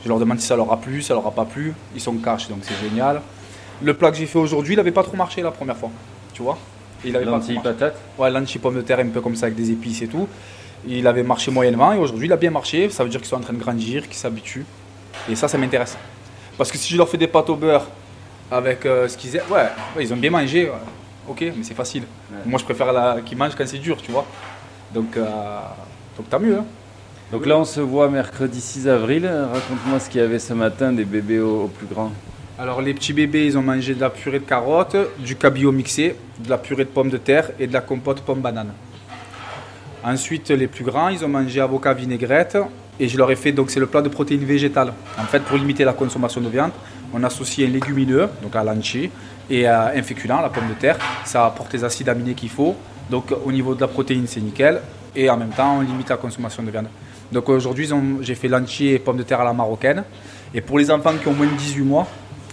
Je 0.03 0.09
leur 0.09 0.19
demande 0.19 0.41
si 0.41 0.45
ça 0.45 0.57
leur 0.57 0.73
a 0.73 0.75
plu, 0.75 1.01
si 1.01 1.07
ça 1.07 1.13
leur 1.13 1.25
a 1.25 1.31
pas 1.31 1.45
plu. 1.45 1.73
Ils 1.95 2.01
sont 2.01 2.15
cash, 2.15 2.49
donc 2.49 2.59
c'est 2.63 2.89
génial. 2.89 3.21
Le 3.81 3.93
plat 3.93 4.11
que 4.11 4.17
j'ai 4.17 4.25
fait 4.25 4.39
aujourd'hui, 4.39 4.73
il 4.73 4.77
n'avait 4.77 4.91
pas 4.91 5.03
trop 5.03 5.15
marché 5.15 5.41
la 5.41 5.51
première 5.51 5.77
fois. 5.77 5.91
Tu 6.33 6.41
vois 6.41 6.57
Il 7.05 7.15
avait 7.15 7.23
Lentilles, 7.23 7.61
patates 7.63 7.95
Ouais, 8.17 8.29
lentilles, 8.29 8.59
pommes 8.59 8.75
de 8.75 8.81
terre, 8.81 8.99
un 8.99 9.07
peu 9.07 9.21
comme 9.21 9.37
ça, 9.37 9.45
avec 9.45 9.55
des 9.55 9.71
épices 9.71 10.01
et 10.01 10.07
tout. 10.07 10.27
Il 10.85 11.07
avait 11.07 11.23
marché 11.23 11.49
moyennement 11.49 11.93
et 11.93 11.97
aujourd'hui 11.97 12.27
il 12.27 12.33
a 12.33 12.37
bien 12.37 12.51
marché. 12.51 12.89
Ça 12.89 13.05
veut 13.05 13.09
dire 13.09 13.21
qu'ils 13.21 13.29
sont 13.29 13.37
en 13.37 13.39
train 13.39 13.53
de 13.53 13.59
grandir, 13.59 14.03
qu'ils 14.03 14.17
s'habituent. 14.17 14.65
Et 15.29 15.35
ça, 15.35 15.47
ça 15.47 15.57
m'intéresse. 15.57 15.97
Parce 16.57 16.71
que 16.71 16.77
si 16.77 16.93
je 16.93 16.97
leur 16.97 17.07
fais 17.07 17.17
des 17.17 17.27
pâtes 17.27 17.49
au 17.49 17.55
beurre 17.55 17.87
avec 18.51 18.85
euh, 18.85 19.07
ce 19.07 19.17
qu'ils 19.17 19.35
aiment, 19.35 19.43
ouais, 19.51 19.67
ouais, 19.95 20.03
ils 20.03 20.13
ont 20.13 20.17
bien 20.17 20.31
mangé, 20.31 20.65
ouais. 20.65 20.75
ok, 21.27 21.41
mais 21.55 21.63
c'est 21.63 21.73
facile. 21.75 22.03
Moi, 22.45 22.59
je 22.59 22.65
préfère 22.65 22.91
la... 22.91 23.17
qu'ils 23.25 23.37
mangent 23.37 23.55
quand 23.55 23.67
c'est 23.67 23.77
dur, 23.77 23.97
tu 24.01 24.11
vois. 24.11 24.25
Donc, 24.93 25.15
euh, 25.17 25.25
donc 26.17 26.29
tant 26.29 26.39
mieux. 26.39 26.57
hein. 26.57 26.65
Donc 27.31 27.45
là, 27.45 27.57
on 27.57 27.65
se 27.65 27.79
voit 27.79 28.09
mercredi 28.09 28.59
6 28.59 28.87
avril. 28.87 29.25
Raconte-moi 29.27 29.99
ce 29.99 30.09
qu'il 30.09 30.19
y 30.19 30.23
avait 30.23 30.39
ce 30.39 30.53
matin 30.53 30.91
des 30.91 31.05
bébés 31.05 31.39
au, 31.39 31.63
au 31.63 31.67
plus 31.67 31.85
grand. 31.85 32.11
Alors, 32.57 32.81
les 32.81 32.93
petits 32.93 33.13
bébés, 33.13 33.45
ils 33.45 33.57
ont 33.57 33.61
mangé 33.61 33.93
de 33.93 34.01
la 34.01 34.09
purée 34.09 34.39
de 34.39 34.45
carottes, 34.45 34.97
du 35.19 35.35
cabillaud 35.35 35.71
mixé, 35.71 36.15
de 36.39 36.49
la 36.49 36.57
purée 36.57 36.83
de 36.85 36.89
pommes 36.89 37.09
de 37.11 37.17
terre 37.17 37.51
et 37.59 37.67
de 37.67 37.73
la 37.73 37.81
compote 37.81 38.21
pomme-banane. 38.21 38.73
Ensuite, 40.03 40.49
les 40.49 40.67
plus 40.67 40.83
grands, 40.83 41.09
ils 41.09 41.23
ont 41.23 41.27
mangé 41.29 41.61
avocat 41.61 41.93
vinaigrette 41.93 42.57
et 42.99 43.07
je 43.07 43.17
leur 43.17 43.31
ai 43.31 43.35
fait, 43.35 43.51
donc 43.51 43.71
c'est 43.71 43.79
le 43.79 43.87
plat 43.87 44.01
de 44.01 44.09
protéines 44.09 44.43
végétales. 44.43 44.93
En 45.17 45.23
fait, 45.23 45.39
pour 45.39 45.57
limiter 45.57 45.83
la 45.83 45.93
consommation 45.93 46.41
de 46.41 46.49
viande, 46.49 46.71
on 47.13 47.23
associe 47.23 47.67
un 47.67 47.71
légumineux, 47.71 48.27
donc 48.41 48.55
à 48.55 48.63
l'anchi, 48.63 49.09
et 49.49 49.65
à 49.65 49.93
un 49.95 50.03
féculent, 50.03 50.41
la 50.41 50.49
pomme 50.49 50.67
de 50.69 50.73
terre. 50.73 50.97
Ça 51.25 51.45
apporte 51.45 51.73
les 51.73 51.83
acides 51.83 52.09
aminés 52.09 52.33
qu'il 52.33 52.49
faut. 52.49 52.75
Donc 53.09 53.33
au 53.45 53.51
niveau 53.51 53.73
de 53.73 53.81
la 53.81 53.87
protéine, 53.87 54.27
c'est 54.27 54.41
nickel. 54.41 54.81
Et 55.15 55.29
en 55.29 55.37
même 55.37 55.49
temps, 55.49 55.77
on 55.77 55.81
limite 55.81 56.09
la 56.09 56.17
consommation 56.17 56.61
de 56.61 56.69
viande. 56.69 56.87
Donc 57.31 57.49
aujourd'hui, 57.49 57.89
j'ai 58.21 58.35
fait 58.35 58.47
l'anchi 58.47 58.89
et 58.89 58.99
pommes 58.99 59.17
de 59.17 59.23
terre 59.23 59.41
à 59.41 59.43
la 59.43 59.53
marocaine. 59.53 60.03
Et 60.53 60.61
pour 60.61 60.77
les 60.77 60.91
enfants 60.91 61.13
qui 61.21 61.27
ont 61.27 61.33
moins 61.33 61.47
de 61.47 61.53
18 61.53 61.81
mois, 61.83 62.07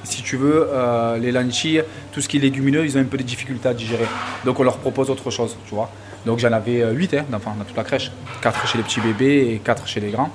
si 0.05 0.23
tu 0.23 0.37
veux, 0.37 0.69
euh, 0.71 1.19
les 1.19 1.33
lentilles, 1.33 1.83
tout 2.13 2.21
ce 2.21 2.29
qui 2.29 2.37
est 2.37 2.41
légumineux, 2.41 2.85
ils 2.85 2.97
ont 2.97 3.01
un 3.01 3.05
peu 3.05 3.17
de 3.17 3.23
difficulté 3.23 3.69
à 3.69 3.75
digérer. 3.75 4.07
Donc 4.45 4.61
on 4.61 4.63
leur 4.63 4.77
propose 4.79 5.11
autre 5.11 5.31
chose, 5.31 5.57
tu 5.67 5.75
vois. 5.75 5.91
Donc 6.27 6.41
j'en 6.41 6.53
avais 6.53 6.85
8 6.93 7.17
d'enfants 7.31 7.55
dans 7.57 7.65
toute 7.65 7.77
la 7.77 7.85
crèche. 7.85 8.11
4 8.43 8.67
chez 8.67 8.79
les 8.79 8.85
petits 8.85 9.01
bébés 9.01 9.53
et 9.53 9.59
4 9.59 9.87
chez 9.87 10.01
les 10.01 10.11
grands. 10.11 10.31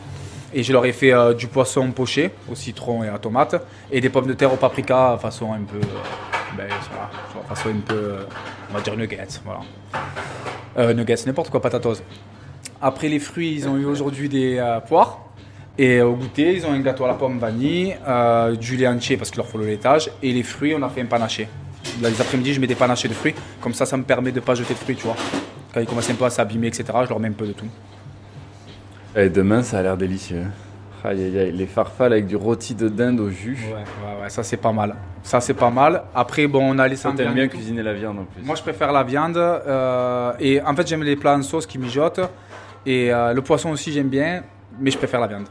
Et 0.53 0.63
je 0.63 0.73
leur 0.73 0.85
ai 0.85 0.91
fait 0.91 1.13
euh, 1.13 1.33
du 1.33 1.47
poisson 1.47 1.91
poché 1.91 2.31
au 2.49 2.55
citron 2.55 3.03
et 3.03 3.09
à 3.09 3.17
tomate 3.19 3.55
et 3.91 4.01
des 4.01 4.09
pommes 4.09 4.27
de 4.27 4.33
terre 4.33 4.53
au 4.53 4.57
paprika 4.57 5.17
façon 5.21 5.53
un 5.53 5.61
peu, 5.61 5.77
euh, 5.77 6.57
ben, 6.57 6.67
vois, 6.67 7.43
façon 7.55 7.69
un 7.69 7.79
peu, 7.79 7.93
euh, 7.93 8.23
on 8.69 8.73
va 8.73 8.81
dire 8.81 8.97
nuggets, 8.97 9.27
voilà. 9.45 9.61
Euh, 10.77 10.93
nuggets, 10.93 11.25
n'importe 11.25 11.49
quoi, 11.49 11.61
patatose. 11.61 12.03
Après 12.81 13.07
les 13.07 13.19
fruits, 13.19 13.53
ils 13.53 13.67
ont 13.67 13.77
eu 13.77 13.85
aujourd'hui 13.85 14.27
des 14.27 14.57
euh, 14.57 14.79
poires. 14.79 15.19
Et 15.77 16.01
au 16.01 16.15
goûter, 16.15 16.55
ils 16.55 16.65
ont 16.65 16.73
un 16.73 16.79
gâteau 16.79 17.05
à 17.05 17.07
la 17.07 17.13
pomme 17.13 17.39
vanille, 17.39 17.95
euh, 18.07 18.55
du 18.55 18.75
lait 18.75 18.87
entier 18.87 19.17
parce 19.17 19.29
qu'il 19.29 19.37
leur 19.37 19.47
faut 19.47 19.57
le 19.57 19.65
laitage. 19.67 20.11
Et 20.21 20.33
les 20.33 20.43
fruits, 20.43 20.73
on 20.75 20.81
a 20.83 20.89
fait 20.89 21.01
un 21.01 21.05
panaché. 21.05 21.47
Les 22.01 22.21
après-midi, 22.21 22.53
je 22.53 22.59
mets 22.59 22.67
des 22.67 22.75
panachés 22.75 23.07
de 23.07 23.13
fruits. 23.13 23.35
Comme 23.61 23.73
ça, 23.73 23.85
ça 23.85 23.97
me 23.97 24.03
permet 24.03 24.31
de 24.31 24.39
ne 24.39 24.45
pas 24.45 24.55
jeter 24.55 24.73
de 24.73 24.79
fruits, 24.79 24.95
tu 24.95 25.03
vois. 25.03 25.15
Quand 25.73 25.79
ils 25.79 25.85
commencent 25.87 26.09
un 26.09 26.15
peu 26.15 26.25
à 26.25 26.29
s'abîmer, 26.29 26.67
etc., 26.67 26.85
je 27.03 27.09
leur 27.09 27.19
mets 27.19 27.29
un 27.29 27.33
peu 27.33 27.47
de 27.47 27.53
tout. 27.53 27.67
Et 29.15 29.29
demain, 29.29 29.63
ça 29.63 29.79
a 29.79 29.81
l'air 29.83 29.97
délicieux. 29.97 30.43
Aïe, 31.03 31.23
aïe, 31.23 31.39
aïe, 31.39 31.51
les 31.51 31.65
farfales 31.65 32.13
avec 32.13 32.27
du 32.27 32.35
rôti 32.35 32.75
de 32.75 32.87
dinde 32.87 33.19
au 33.19 33.29
jus. 33.29 33.57
Ouais, 33.67 33.73
ouais, 33.73 34.21
ouais, 34.23 34.29
ça 34.29 34.43
c'est 34.43 34.57
pas 34.57 34.71
mal. 34.71 34.95
Ça 35.23 35.41
c'est 35.41 35.55
pas 35.55 35.71
mal. 35.71 36.03
Après, 36.13 36.45
bon, 36.47 36.75
on 36.75 36.77
a 36.77 36.87
les 36.87 36.95
Ça, 36.95 37.09
sans 37.09 37.15
t'aimes 37.15 37.27
viande 37.27 37.35
bien 37.35 37.47
cuisiner 37.47 37.81
la 37.81 37.93
viande 37.93 38.19
en 38.19 38.23
plus. 38.25 38.43
Moi, 38.43 38.55
je 38.55 38.61
préfère 38.61 38.91
la 38.91 39.03
viande. 39.03 39.37
euh, 39.37 40.33
et 40.39 40.61
en 40.61 40.75
fait, 40.75 40.87
j'aime 40.87 41.03
les 41.03 41.15
plats 41.15 41.35
en 41.35 41.41
sauce 41.41 41.65
qui 41.65 41.79
mijotent. 41.79 42.19
Et 42.85 43.11
euh, 43.11 43.33
le 43.33 43.41
poisson 43.41 43.71
aussi, 43.71 43.91
j'aime 43.91 44.09
bien. 44.09 44.43
Mais 44.79 44.91
je 44.91 44.97
préfère 44.97 45.19
la 45.19 45.27
viande. 45.27 45.47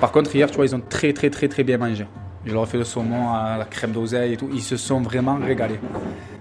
Par 0.00 0.10
contre, 0.10 0.34
hier, 0.34 0.50
tu 0.50 0.56
vois, 0.56 0.64
ils 0.66 0.74
ont 0.74 0.82
très, 0.86 1.12
très, 1.12 1.30
très, 1.30 1.46
très 1.48 1.62
bien 1.62 1.78
mangé. 1.78 2.06
Je 2.44 2.52
leur 2.52 2.64
ai 2.64 2.66
fait 2.66 2.78
le 2.78 2.84
saumon 2.84 3.32
à 3.32 3.56
la 3.56 3.64
crème 3.64 3.92
d'oseille 3.92 4.32
et 4.34 4.36
tout. 4.36 4.50
Ils 4.52 4.62
se 4.62 4.76
sont 4.76 5.00
vraiment 5.00 5.36
régalés. 5.36 5.78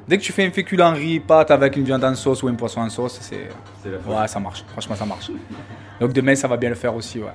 Dès 0.07 0.17
que 0.17 0.23
tu 0.23 0.33
fais 0.33 0.45
un 0.45 0.51
féculent 0.51 0.81
riz, 0.93 1.19
pâte 1.19 1.51
avec 1.51 1.75
une 1.77 1.83
viande 1.83 2.03
en 2.03 2.13
sauce 2.15 2.43
ou 2.43 2.47
un 2.49 2.55
poisson 2.55 2.81
en 2.81 2.89
sauce, 2.89 3.19
c'est. 3.21 3.47
Ouais, 3.85 4.27
ça 4.27 4.39
marche. 4.39 4.63
Franchement, 4.71 4.95
ça 4.95 5.05
marche. 5.05 5.31
Donc 5.99 6.11
demain, 6.13 6.35
ça 6.35 6.47
va 6.47 6.57
bien 6.57 6.69
le 6.69 6.75
faire 6.75 6.93
aussi, 6.95 7.19
ouais. 7.19 7.31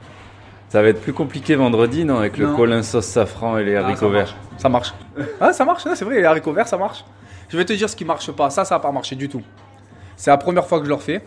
Ça 0.68 0.82
va 0.82 0.88
être 0.88 1.00
plus 1.00 1.14
compliqué 1.14 1.54
vendredi, 1.56 2.04
non 2.04 2.18
Avec 2.18 2.37
le 2.37 2.48
colin 2.54 2.82
sauce 2.82 3.06
safran 3.06 3.56
et 3.56 3.64
les 3.64 3.76
Ah, 3.76 3.84
haricots 3.84 4.00
ça 4.00 4.08
verts? 4.08 4.37
marche. 4.58 4.58
Ça 4.58 4.68
marche. 4.68 4.94
Ah, 5.40 5.52
ça 5.54 5.64
marche, 5.64 5.87
hein, 5.87 5.92
c'est 5.94 6.04
vrai, 6.04 6.16
les 6.16 6.25
haricots 6.25 6.52
verts, 6.52 6.68
ça 6.68 6.76
marche. 6.76 7.04
Je 7.48 7.56
vais 7.56 7.64
te 7.64 7.72
dire 7.72 7.88
ce 7.88 7.96
qui 7.96 8.04
marche 8.04 8.30
pas. 8.32 8.50
Ça, 8.50 8.66
ça 8.66 8.75
n'a 8.75 8.80
pas 8.80 8.92
marché 8.92 9.16
du 9.16 9.30
tout. 9.30 9.40
C'est 10.16 10.30
la 10.30 10.37
première 10.37 10.66
fois 10.66 10.78
que 10.78 10.84
je 10.84 10.90
leur 10.90 11.00
fais. 11.02 11.22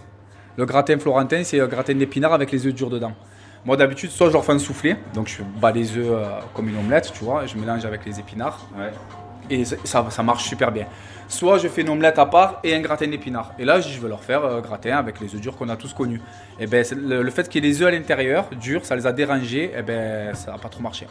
Le 0.58 0.66
gratin 0.66 1.00
florentin, 1.00 1.44
c'est 1.44 1.60
un 1.60 1.66
gratin 1.66 1.96
d'épinards 1.96 2.34
avec 2.34 2.52
les 2.52 2.68
œufs 2.68 2.74
durs 2.74 2.90
dedans. 2.92 3.14
Moi, 3.66 3.78
d'habitude, 3.78 4.12
soit 4.12 4.28
je 4.28 4.34
leur 4.34 4.44
fais 4.46 4.52
un 4.52 4.60
soufflé, 4.60 4.96
donc 5.16 5.28
je 5.28 5.42
bats 5.60 5.72
les 5.72 5.98
œufs 5.98 6.08
euh, 6.10 6.26
comme 6.54 6.68
une 6.70 6.78
omelette, 6.78 7.12
tu 7.14 7.24
vois, 7.24 7.44
et 7.44 7.48
je 7.48 7.58
mélange 7.58 7.86
avec 7.86 8.06
les 8.06 8.20
épinards. 8.20 8.60
Ouais. 8.78 8.92
Et 9.52 9.66
ça, 9.66 10.10
ça, 10.10 10.24
marche 10.24 10.46
super 10.46 10.72
bien. 10.72 10.86
Soit 11.28 11.58
je 11.58 11.68
fais 11.68 11.82
une 11.82 11.90
omelette 11.90 12.18
à 12.18 12.26
part 12.26 12.62
et 12.64 12.74
un 12.74 12.80
gratin 12.80 13.08
d'épinards. 13.08 13.52
Et 13.60 13.66
là, 13.66 13.82
je 13.82 14.00
veux 14.00 14.08
leur 14.08 14.24
faire 14.24 14.46
euh, 14.46 14.62
gratin 14.62 14.98
avec 14.98 15.20
les 15.20 15.36
œufs 15.36 15.42
durs 15.42 15.58
qu'on 15.58 15.68
a 15.68 15.76
tous 15.76 15.94
connus. 15.94 16.22
Et 16.58 16.68
ben, 16.68 16.86
c'est 16.86 16.96
le, 16.96 17.22
le 17.22 17.32
fait 17.32 17.50
qu'il 17.50 17.64
y 17.64 17.68
ait 17.68 17.70
les 17.70 17.82
œufs 17.82 17.90
à 17.90 17.92
l'intérieur, 17.92 18.46
durs, 18.60 18.86
ça 18.86 18.96
les 18.96 19.06
a 19.06 19.12
dérangés, 19.12 19.74
et 19.78 19.82
ben, 19.82 20.34
ça 20.36 20.54
n'a 20.54 20.58
pas 20.58 20.70
trop 20.70 20.82
marché. 20.82 21.06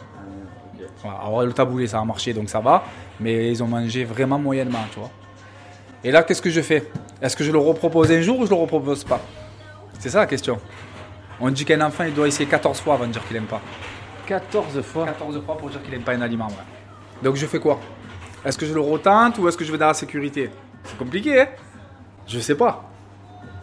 Voilà. 1.03 1.19
Alors 1.19 1.43
le 1.43 1.53
taboulé, 1.53 1.85
ça 1.85 1.99
a 1.99 2.05
marché, 2.05 2.33
donc 2.33 2.49
ça 2.49 2.59
va. 2.59 2.83
Mais 3.19 3.51
ils 3.51 3.63
ont 3.63 3.67
mangé 3.67 4.03
vraiment 4.03 4.39
moyennement, 4.39 4.85
tu 4.91 4.99
vois. 4.99 5.11
Et 6.03 6.09
là, 6.09 6.23
qu'est-ce 6.23 6.41
que 6.41 6.49
je 6.49 6.61
fais? 6.61 6.89
Est-ce 7.21 7.35
que 7.35 7.43
je 7.43 7.51
le 7.51 7.59
repropose 7.59 8.11
un 8.11 8.21
jour 8.21 8.39
ou 8.39 8.45
je 8.45 8.49
le 8.49 8.55
repropose 8.55 9.03
pas? 9.03 9.21
C'est 9.99 10.09
ça 10.09 10.19
la 10.19 10.25
question. 10.25 10.59
On 11.39 11.51
dit 11.51 11.63
qu'un 11.63 11.81
enfant, 11.81 12.05
il 12.05 12.13
doit 12.13 12.27
essayer 12.27 12.47
14 12.49 12.79
fois 12.79 12.95
avant 12.95 13.05
de 13.05 13.11
dire 13.11 13.27
qu'il 13.27 13.37
aime 13.37 13.45
pas. 13.45 13.61
14 14.25 14.81
fois 14.81 15.05
14 15.05 15.41
fois 15.45 15.57
pour 15.57 15.69
dire 15.69 15.81
qu'il 15.83 15.93
aime 15.93 16.01
pas 16.01 16.13
un 16.13 16.21
aliment, 16.21 16.47
ouais. 16.47 17.23
Donc 17.23 17.35
je 17.35 17.45
fais 17.45 17.59
quoi? 17.59 17.79
Est-ce 18.43 18.57
que 18.57 18.65
je 18.65 18.73
le 18.73 18.79
retente 18.81 19.37
ou 19.37 19.47
est-ce 19.47 19.57
que 19.57 19.63
je 19.63 19.71
vais 19.71 19.77
dans 19.77 19.87
la 19.87 19.93
sécurité? 19.93 20.49
C'est 20.83 20.97
compliqué, 20.97 21.41
hein? 21.41 21.47
Je 22.27 22.39
sais 22.39 22.55
pas. 22.55 22.89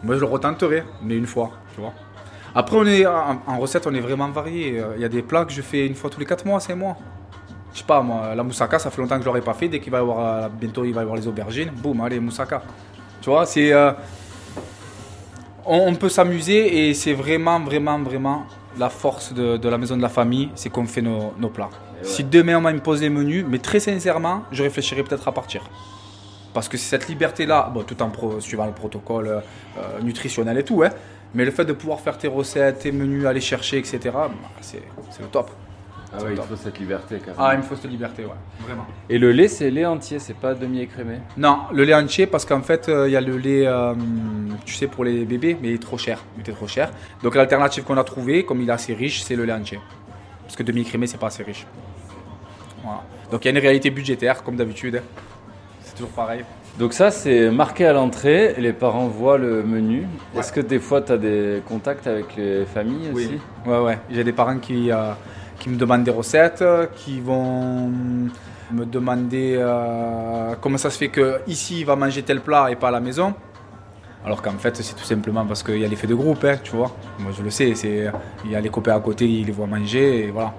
Moi, 0.03 0.15
je 0.15 0.21
le 0.21 0.25
retenterai, 0.25 0.83
mais 1.01 1.17
une 1.17 1.27
fois, 1.27 1.51
tu 1.75 1.81
vois. 1.81 1.93
Après, 2.55 2.77
on 2.77 2.85
est 2.85 3.05
en, 3.05 3.59
recette, 3.59 3.85
on 3.87 3.93
est 3.93 3.99
vraiment 3.99 4.29
varié. 4.29 4.81
Il 4.95 5.01
y 5.01 5.05
a 5.05 5.09
des 5.09 5.21
plats 5.21 5.45
que 5.45 5.51
je 5.51 5.61
fais 5.61 5.85
une 5.85 5.95
fois 5.95 6.09
tous 6.09 6.19
les 6.19 6.25
4 6.25 6.45
mois, 6.45 6.59
5 6.59 6.75
mois. 6.75 6.97
Je 7.73 7.79
sais 7.79 7.85
pas, 7.85 8.01
moi, 8.01 8.33
la 8.33 8.41
moussaka, 8.41 8.79
ça 8.79 8.89
fait 8.89 9.01
longtemps 9.01 9.15
que 9.17 9.21
je 9.21 9.25
l'aurais 9.25 9.41
pas 9.41 9.53
fait. 9.53 9.67
Dès 9.67 9.79
qu'il 9.79 9.91
va 9.91 9.99
y 9.99 10.01
avoir, 10.01 10.19
euh, 10.19 10.49
bientôt, 10.49 10.85
il 10.85 10.93
va 10.93 11.01
y 11.01 11.03
avoir 11.03 11.17
les 11.17 11.27
aubergines, 11.27 11.69
boum, 11.69 12.01
allez, 12.01 12.19
moussaka. 12.19 12.63
Tu 13.21 13.29
vois, 13.29 13.45
c'est. 13.45 13.71
euh, 13.71 13.91
on, 15.65 15.93
peut 15.93 16.09
s'amuser 16.09 16.89
et 16.89 16.93
c'est 16.95 17.13
vraiment, 17.13 17.59
vraiment, 17.59 17.99
vraiment 17.99 18.45
la 18.77 18.89
force 18.89 19.33
de, 19.33 19.57
de 19.57 19.69
la 19.69 19.77
maison 19.77 19.95
de 19.95 20.01
la 20.01 20.09
famille, 20.09 20.49
c'est 20.55 20.69
qu'on 20.69 20.85
fait 20.85 21.01
nos, 21.01 21.33
nos 21.37 21.49
plats. 21.49 21.69
Si 22.03 22.23
demain 22.23 22.57
on 22.57 22.61
m'impose 22.61 23.01
les 23.01 23.09
menus, 23.09 23.45
mais 23.47 23.59
très 23.59 23.79
sincèrement, 23.79 24.43
je 24.51 24.63
réfléchirai 24.63 25.03
peut-être 25.03 25.27
à 25.27 25.31
partir. 25.31 25.63
Parce 26.53 26.67
que 26.67 26.77
c'est 26.77 26.89
cette 26.97 27.07
liberté-là, 27.07 27.69
bon, 27.73 27.83
tout 27.83 28.01
en 28.01 28.09
pro- 28.09 28.39
suivant 28.39 28.65
le 28.65 28.71
protocole 28.71 29.27
euh, 29.27 29.39
euh, 29.77 30.01
nutritionnel 30.01 30.57
et 30.57 30.63
tout, 30.63 30.81
hein, 30.83 30.89
mais 31.35 31.45
le 31.45 31.51
fait 31.51 31.65
de 31.65 31.73
pouvoir 31.73 31.99
faire 31.99 32.17
tes 32.17 32.27
recettes, 32.27 32.79
tes 32.79 32.91
menus, 32.91 33.25
aller 33.25 33.41
chercher, 33.41 33.77
etc., 33.77 33.99
bah, 34.13 34.31
c'est 34.61 34.81
c'est 35.11 35.21
le 35.21 35.27
top. 35.27 35.51
Ah 36.11 36.23
ouais, 36.23 36.31
il 36.31 36.41
faut 36.41 36.55
cette 36.55 36.79
liberté 36.79 37.17
quand 37.19 37.27
même. 37.27 37.35
Ah, 37.37 37.51
il 37.53 37.57
me 37.59 37.61
faut 37.63 37.75
cette 37.75 37.91
liberté, 37.91 38.23
ouais, 38.25 38.31
vraiment. 38.65 38.87
Et 39.09 39.19
le 39.19 39.31
lait, 39.31 39.47
c'est 39.47 39.69
lait 39.69 39.85
entier, 39.85 40.17
c'est 40.17 40.33
pas 40.33 40.55
demi-écrémé? 40.55 41.19
Non, 41.37 41.59
le 41.71 41.83
lait 41.83 41.93
entier 41.93 42.25
parce 42.25 42.45
qu'en 42.45 42.63
fait 42.63 42.89
euh, 42.89 43.07
il 43.07 43.11
y 43.11 43.15
a 43.15 43.21
le 43.21 43.37
lait, 43.37 43.67
euh, 43.67 43.93
tu 44.65 44.73
sais, 44.73 44.87
pour 44.87 45.03
les 45.03 45.23
bébés, 45.25 45.55
mais 45.61 45.67
il 45.67 45.73
est 45.75 45.81
trop 45.83 45.99
cher. 45.99 46.23
Il 46.35 46.41
était 46.41 46.51
trop 46.51 46.67
cher. 46.67 46.89
Donc 47.21 47.35
l'alternative 47.35 47.83
qu'on 47.83 47.97
a 47.97 48.03
trouvée, 48.03 48.43
comme 48.43 48.59
il 48.63 48.69
est 48.69 48.71
assez 48.71 48.95
riche, 48.95 49.21
c'est 49.21 49.35
le 49.35 49.45
lait 49.45 49.53
entier. 49.53 49.79
Parce 50.45 50.55
que 50.55 50.63
demi-écrémé, 50.63 51.05
c'est 51.05 51.19
pas 51.19 51.27
assez 51.27 51.43
riche. 51.43 51.67
Voilà. 52.89 53.03
Donc 53.31 53.45
il 53.45 53.47
y 53.47 53.49
a 53.49 53.51
une 53.51 53.61
réalité 53.61 53.89
budgétaire, 53.91 54.43
comme 54.43 54.55
d'habitude. 54.55 55.01
C'est 55.83 55.95
toujours 55.95 56.09
pareil. 56.09 56.43
Donc 56.77 56.93
ça, 56.93 57.11
c'est 57.11 57.51
marqué 57.51 57.85
à 57.85 57.93
l'entrée, 57.93 58.55
les 58.57 58.73
parents 58.73 59.07
voient 59.07 59.37
le 59.37 59.63
menu. 59.63 60.07
Est-ce 60.37 60.51
que 60.53 60.61
des 60.61 60.79
fois, 60.79 61.01
tu 61.01 61.11
as 61.11 61.17
des 61.17 61.61
contacts 61.67 62.07
avec 62.07 62.35
les 62.37 62.65
familles 62.65 63.09
aussi? 63.13 63.39
Ouais, 63.65 63.79
ouais. 63.79 63.99
J'ai 64.09 64.23
des 64.23 64.31
parents 64.31 64.57
qui, 64.57 64.91
euh, 64.91 65.11
qui 65.59 65.69
me 65.69 65.75
demandent 65.75 66.03
des 66.03 66.11
recettes, 66.11 66.63
qui 66.95 67.19
vont 67.19 67.91
me 68.71 68.85
demander 68.85 69.55
euh, 69.57 70.55
comment 70.61 70.77
ça 70.77 70.89
se 70.89 70.97
fait 70.97 71.09
que 71.09 71.41
ici 71.47 71.79
il 71.81 71.85
va 71.85 71.95
manger 71.95 72.21
tel 72.23 72.39
plat 72.39 72.69
et 72.71 72.75
pas 72.75 72.89
à 72.89 72.91
la 72.91 72.99
maison. 72.99 73.33
Alors 74.23 74.41
qu'en 74.41 74.57
fait, 74.57 74.75
c'est 74.77 74.95
tout 74.95 75.05
simplement 75.05 75.45
parce 75.45 75.63
qu'il 75.63 75.79
y 75.79 75.85
a 75.85 75.87
l'effet 75.87 76.07
de 76.07 76.15
groupe, 76.15 76.43
hein, 76.43 76.57
tu 76.63 76.75
vois. 76.75 76.95
Moi, 77.19 77.31
je 77.35 77.41
le 77.41 77.49
sais, 77.49 77.73
c'est 77.73 78.11
il 78.45 78.51
y 78.51 78.55
a 78.55 78.61
les 78.61 78.69
copains 78.69 78.95
à 78.95 78.99
côté, 78.99 79.25
ils 79.25 79.45
les 79.45 79.51
voient 79.51 79.67
manger, 79.67 80.25
et 80.25 80.31
voilà. 80.31 80.53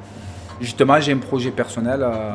Justement, 0.61 1.01
j'ai 1.01 1.13
un 1.13 1.19
projet 1.19 1.51
personnel 1.51 2.01
euh, 2.03 2.35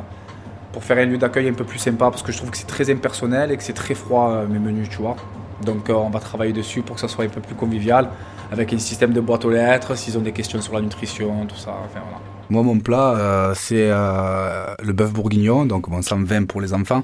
pour 0.74 0.84
faire 0.84 0.98
un 0.98 1.06
lieu 1.06 1.18
d'accueil 1.18 1.48
un 1.50 1.54
peu 1.54 1.64
plus 1.64 1.80
sympa, 1.80 2.10
parce 2.10 2.24
que 2.24 2.32
je 2.32 2.38
trouve 2.38 2.50
que 2.52 2.58
c'est 2.58 2.68
très 2.68 2.90
impersonnel 2.90 3.52
et 3.52 3.58
que 3.58 3.64
c'est 3.64 3.74
très 3.74 3.94
froid, 3.94 4.32
euh, 4.32 4.48
mes 4.48 4.60
menus, 4.60 4.90
tu 4.90 4.98
vois. 4.98 5.16
Donc, 5.64 5.90
euh, 5.90 5.94
on 5.94 6.10
va 6.10 6.20
travailler 6.20 6.54
dessus 6.54 6.82
pour 6.82 6.96
que 6.96 7.02
ça 7.02 7.08
soit 7.08 7.26
un 7.26 7.30
peu 7.30 7.42
plus 7.42 7.56
convivial, 7.56 8.10
avec 8.52 8.74
un 8.74 8.78
système 8.80 9.14
de 9.14 9.22
boîte 9.22 9.46
aux 9.46 9.52
lettres, 9.52 9.96
s'ils 9.96 10.18
ont 10.18 10.22
des 10.22 10.32
questions 10.34 10.62
sur 10.62 10.74
la 10.74 10.82
nutrition, 10.82 11.46
tout 11.46 11.56
ça. 11.56 11.72
Enfin, 11.86 12.02
voilà. 12.04 12.20
Moi, 12.50 12.62
mon 12.62 12.80
plat, 12.80 13.54
c'est 13.56 13.90
le 13.90 14.92
bœuf 14.94 15.12
bourguignon, 15.12 15.66
donc 15.66 15.90
bon, 15.90 16.02
120 16.02 16.46
pour 16.46 16.62
les 16.62 16.74
enfants. 16.74 17.04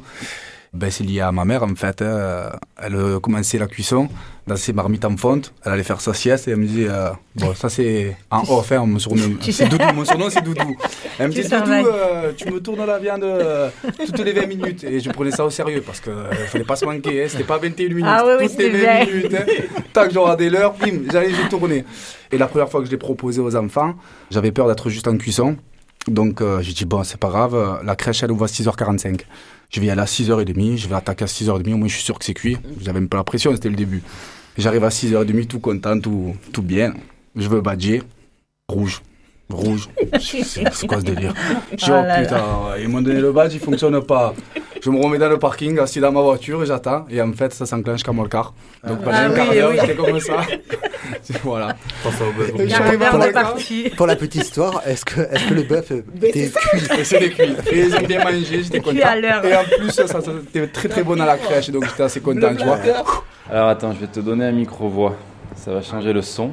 Ben, 0.74 0.90
c'est 0.90 1.04
lié 1.04 1.20
à 1.22 1.32
ma 1.32 1.44
mère, 1.46 1.64
en 1.64 1.76
fait. 1.76 2.02
hein. 2.02 2.52
Elle 2.82 2.96
euh, 2.96 3.20
commençait 3.20 3.58
la 3.58 3.68
cuisson 3.68 4.08
dans 4.48 4.56
ses 4.56 4.74
marmites 4.74 5.06
en 5.06 5.16
fonte. 5.18 5.54
Elle 5.66 5.74
allait 5.74 5.84
faire 5.84 6.02
sa 6.02 6.14
sieste 6.14 6.48
et 6.48 6.52
elle 6.52 6.58
me 6.58 6.66
disait 6.66 6.88
euh, 6.90 7.10
Bon, 7.36 7.54
ça 7.54 7.70
c'est 7.70 8.18
en 8.30 8.42
off, 8.50 8.72
hein, 8.72 8.86
mon 8.86 9.00
surnom. 9.00 9.36
Tu 9.40 9.52
C'est 9.52 9.68
Doudou, 9.68 9.86
mon 9.94 10.04
surnom 10.06 10.30
c'est 10.30 10.42
Doudou. 10.42 10.76
Elle 11.20 11.28
me 11.28 11.34
disait 11.34 11.50
Doudou, 11.60 11.72
euh, 11.72 12.32
tu 12.36 12.52
me 12.52 12.60
tournes 12.60 12.86
la 12.86 12.98
viande 13.00 13.24
euh, 13.24 13.70
toutes 14.06 14.20
les 14.20 14.34
20 14.34 14.48
minutes. 14.48 14.84
Et 14.84 15.00
je 15.00 15.10
prenais 15.12 15.32
ça 15.32 15.46
au 15.46 15.50
sérieux 15.50 15.82
parce 15.86 16.00
qu'il 16.02 16.12
ne 16.14 16.48
fallait 16.48 16.64
pas 16.64 16.76
se 16.76 16.86
manquer. 16.86 17.24
Hein. 17.24 17.28
C'était 17.30 17.44
pas 17.44 17.58
21 17.60 17.88
minutes, 17.90 18.06
Ah 18.08 18.24
oui, 18.26 18.34
oui, 18.40 18.48
toutes 18.50 18.58
les 18.58 18.66
c'était 18.72 18.86
20 18.86 19.06
bien. 19.06 19.06
minutes. 19.06 19.34
Hein. 19.36 19.82
Tant 19.94 20.08
que 20.08 20.14
j'aurais 20.14 20.50
l'heure, 20.50 20.74
bim, 20.74 21.02
j'allais, 21.12 21.30
je 21.32 21.48
tournais. 21.50 21.86
Et 22.32 22.38
la 22.38 22.48
première 22.48 22.70
fois 22.70 22.80
que 22.80 22.88
je 22.88 22.92
l'ai 22.92 22.98
proposé 22.98 23.42
aux 23.42 23.56
enfants, 23.56 23.96
j'avais 24.32 24.52
peur 24.52 24.68
d'être 24.68 24.90
juste 24.90 25.08
en 25.08 25.18
cuisson. 25.18 25.58
Donc 26.08 26.42
euh, 26.42 26.62
j'ai 26.62 26.74
dit, 26.74 26.86
bon, 26.86 27.04
c'est 27.04 27.20
pas 27.20 27.30
grave, 27.30 27.82
la 27.84 27.96
crèche 27.96 28.24
elle 28.24 28.32
ouvre 28.32 28.46
à 28.46 28.48
6h45. 28.48 29.22
Je 29.70 29.80
vais 29.80 29.86
y 29.86 29.90
aller 29.90 30.02
à 30.02 30.06
6h30, 30.06 30.78
je 30.78 30.88
vais 30.88 30.96
attaquer 30.96 31.24
à 31.24 31.28
6h30, 31.28 31.74
au 31.74 31.78
moins 31.78 31.88
je 31.88 31.94
suis 31.94 32.04
sûr 32.04 32.18
que 32.18 32.26
c'est 32.26 32.34
cuit. 32.34 32.58
J'avais 32.82 33.00
un 33.00 33.06
peu 33.06 33.18
la 33.18 33.24
pression, 33.24 33.54
c'était 33.54 33.70
le 33.70 33.76
début. 33.76 34.04
J'arrive 34.58 34.84
à 34.84 34.90
6h30, 34.90 35.48
tout 35.48 35.60
content, 35.60 36.00
tout 36.00 36.62
bien. 36.62 36.94
Je 37.36 37.48
veux 37.48 37.62
badger, 37.62 38.04
rouge. 38.68 39.02
Rouge. 39.54 39.90
C'est 40.20 40.44
c'est 40.44 40.88
quoi 40.88 41.00
ce 41.00 41.06
délire 41.06 41.34
Je 41.72 41.76
dis, 41.78 41.92
Oh 41.92 42.02
putain, 42.22 42.44
ils 42.80 42.88
m'ont 42.88 43.02
donné 43.02 43.20
le 43.20 43.32
badge, 43.32 43.54
il 43.54 43.60
fonctionne 43.60 44.02
pas. 44.04 44.34
Je 44.84 44.90
me 44.90 45.00
remets 45.02 45.20
dans 45.20 45.30
le 45.30 45.38
parking, 45.38 45.78
assis 45.80 46.00
dans 46.00 46.12
ma 46.12 46.22
voiture, 46.22 46.64
et 46.64 46.66
j'attends. 46.66 47.06
Et 47.10 47.22
en 47.22 47.32
fait, 47.34 47.54
ça 47.54 47.66
s'enclenche 47.68 48.04
comme 48.04 48.22
le 48.22 48.28
car. 48.28 48.54
Donc 48.88 49.00
pendant 49.02 49.12
Ah 49.18 49.26
un 49.26 49.30
oui, 49.30 49.36
quart 49.36 49.54
d'heure, 49.54 49.70
oui. 49.72 49.78
j'étais 49.82 49.96
comme 49.96 50.20
ça. 50.20 50.38
Voilà. 51.44 51.76
Pour, 52.04 52.12
la, 53.20 53.54
pour 53.96 54.08
la 54.08 54.16
petite 54.16 54.36
histoire, 54.44 54.82
est-ce 54.88 55.06
que, 55.06 55.22
est 55.22 55.50
que 55.50 55.54
le 55.54 55.64
bœuf 55.64 55.92
était 55.92 56.50
cuit 56.50 56.82
Et 57.00 57.04
c'est 57.04 57.20
des 57.20 57.30
cuits. 57.32 57.56
Et 57.72 57.80
ils 57.80 57.96
ont 57.96 58.02
bien 58.02 58.24
mangé, 58.24 58.64
j'étais 58.64 58.80
Cuit 58.80 58.96
content. 58.98 59.08
à 59.08 59.16
l'heure. 59.16 59.46
Et 59.46 59.56
en 59.56 59.64
plus, 59.64 59.92
ça, 59.92 60.08
ça, 60.08 60.20
c'était 60.22 60.68
très 60.68 60.90
très 60.90 61.04
bon 61.04 61.20
à 61.22 61.26
la 61.26 61.38
crèche, 61.38 61.70
donc 61.70 61.86
j'étais 61.86 62.04
assez 62.04 62.22
content, 62.22 62.56
tu 62.56 62.64
vois. 62.66 62.80
Alors 63.50 63.68
attends, 63.70 63.94
je 63.94 64.00
vais 64.00 64.08
te 64.08 64.20
donner 64.20 64.46
un 64.46 64.52
micro-voix. 64.52 65.16
Ça 65.56 65.74
va 65.74 65.82
changer 65.82 66.12
le 66.14 66.22
son. 66.22 66.52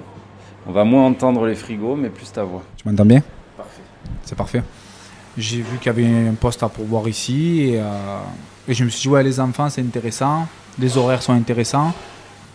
On 0.69 0.73
va 0.73 0.85
moins 0.85 1.07
entendre 1.07 1.47
les 1.47 1.55
frigos, 1.55 1.97
mais 1.97 2.11
plus 2.11 2.31
ta 2.31 2.45
voix. 2.45 2.63
Tu 2.77 2.87
m'entends 2.87 3.07
bien 3.07 3.23
Parfait. 3.57 3.83
C'est 4.23 4.37
parfait. 4.37 4.63
J'ai 5.39 5.63
vu 5.63 5.79
qu'il 5.79 5.87
y 5.87 5.89
avait 5.89 6.29
un 6.29 6.35
poste 6.35 6.63
à 6.63 6.69
pourvoir 6.69 7.09
ici 7.09 7.61
et, 7.63 7.81
euh, 7.81 7.85
et 8.69 8.75
je 8.75 8.85
me 8.85 8.91
suis 8.91 9.01
dit, 9.01 9.09
ouais, 9.09 9.23
les 9.23 9.41
enfants, 9.41 9.71
c'est 9.71 9.81
intéressant, 9.81 10.47
les 10.79 10.99
horaires 10.99 11.23
sont 11.23 11.33
intéressants. 11.33 11.95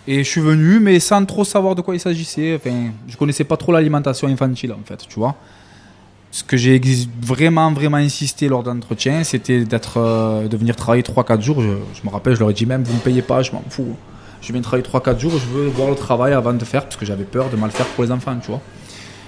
Et 0.05 0.23
je 0.23 0.29
suis 0.29 0.41
venu, 0.41 0.79
mais 0.79 0.99
sans 0.99 1.25
trop 1.25 1.43
savoir 1.43 1.73
de 1.73 1.81
quoi 1.81 1.95
il 1.95 1.99
s'agissait. 1.99 2.55
Enfin, 2.55 2.91
je 3.07 3.17
connaissais 3.17 3.45
pas 3.45 3.57
trop 3.57 3.71
l'alimentation 3.71 4.27
infantile, 4.27 4.73
en 4.73 4.85
fait, 4.85 5.07
tu 5.07 5.17
vois. 5.17 5.35
Ce 6.29 6.43
que 6.43 6.57
j'ai 6.57 6.79
vraiment, 7.21 7.71
vraiment 7.71 7.97
insisté 7.97 8.47
lors 8.47 8.61
d'entretien, 8.61 9.23
c'était 9.23 9.63
d'être, 9.63 9.97
euh, 9.97 10.47
de 10.47 10.57
venir 10.57 10.75
travailler 10.75 11.03
3-4 11.03 11.41
jours. 11.41 11.61
Je, 11.61 11.69
je 11.95 12.01
me 12.05 12.09
rappelle, 12.11 12.35
je 12.35 12.39
leur 12.41 12.51
ai 12.51 12.53
dit 12.53 12.65
même, 12.67 12.83
vous 12.83 12.93
me 12.93 12.99
payez 12.99 13.21
pas, 13.23 13.41
je 13.41 13.53
m'en 13.53 13.63
fous. 13.69 13.95
Je 14.43 14.51
viens 14.51 14.61
travailler 14.61 14.83
3-4 14.83 15.19
jours, 15.19 15.31
je 15.31 15.45
veux 15.45 15.67
voir 15.67 15.89
le 15.89 15.95
travail 15.95 16.33
avant 16.33 16.51
de 16.53 16.65
faire, 16.65 16.83
parce 16.83 16.97
que 16.97 17.05
j'avais 17.05 17.23
peur 17.23 17.49
de 17.49 17.55
mal 17.55 17.71
faire 17.71 17.85
pour 17.87 18.03
les 18.03 18.11
enfants, 18.11 18.37
tu 18.41 18.51
vois. 18.51 18.61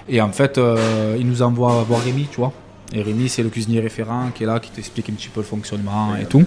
Et 0.10 0.22
en 0.22 0.32
fait, 0.32 0.58
euh, 0.58 1.16
il 1.18 1.26
nous 1.26 1.42
envoie 1.42 1.84
voir 1.84 2.02
Rémi, 2.02 2.28
tu 2.30 2.38
vois. 2.38 2.52
Et 2.92 3.02
Rémi, 3.02 3.30
c'est 3.30 3.42
le 3.42 3.50
cuisinier 3.50 3.80
référent 3.80 4.30
qui 4.36 4.44
est 4.44 4.46
là, 4.46 4.60
qui 4.60 4.72
t'explique 4.72 5.10
un 5.10 5.14
petit 5.14 5.30
peu 5.30 5.40
le 5.40 5.46
fonctionnement 5.46 6.18
et 6.18 6.26
tout. 6.26 6.44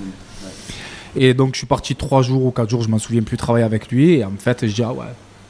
Et 1.17 1.33
donc, 1.33 1.55
je 1.55 1.59
suis 1.59 1.67
parti 1.67 1.97
trois 1.97 2.21
jours 2.21 2.45
ou 2.45 2.51
quatre 2.51 2.69
jours, 2.69 2.83
je 2.83 2.91
m'en 2.91 2.99
souviens 2.99 3.23
plus, 3.23 3.39
travailler 3.39 3.65
avec 3.65 3.91
lui. 3.91 4.17
Et 4.17 4.25
en 4.25 4.37
fait, 4.39 4.67
je 4.67 4.75
dis, 4.75 4.83
ah 4.83 4.93
ouais, 4.93 5.07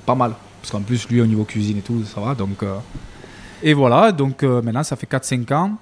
pas 0.07 0.15
mal. 0.15 0.35
Parce 0.63 0.71
qu'en 0.71 0.81
plus, 0.81 1.09
lui, 1.09 1.21
au 1.21 1.27
niveau 1.27 1.43
cuisine 1.43 1.79
et 1.79 1.83
tout, 1.83 2.05
ça 2.05 2.21
va. 2.21 2.37
Donc, 2.37 2.63
euh, 2.63 2.77
Et 3.65 3.75
voilà, 3.75 4.13
donc 4.13 4.45
euh, 4.45 4.63
maintenant, 4.63 4.85
ça 4.85 4.95
fait 4.95 5.11
4-5 5.11 5.53
ans. 5.53 5.73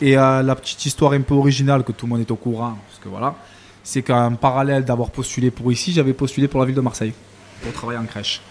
Et 0.00 0.14
la 0.14 0.54
petite 0.54 0.84
histoire 0.86 1.12
un 1.12 1.20
peu 1.20 1.34
originale 1.34 1.82
que 1.82 1.92
tout 1.92 2.06
le 2.06 2.12
monde 2.12 2.20
est 2.20 2.30
au 2.30 2.36
courant, 2.36 2.76
parce 2.86 2.98
que 3.02 3.08
voilà, 3.08 3.34
c'est 3.86 4.02
qu'en 4.02 4.34
parallèle 4.34 4.84
d'avoir 4.84 5.10
postulé 5.10 5.52
pour 5.52 5.70
ici, 5.70 5.92
j'avais 5.92 6.12
postulé 6.12 6.48
pour 6.48 6.58
la 6.58 6.66
ville 6.66 6.74
de 6.74 6.80
Marseille, 6.80 7.12
pour 7.62 7.72
travailler 7.72 8.00
en 8.00 8.04
crèche. 8.04 8.42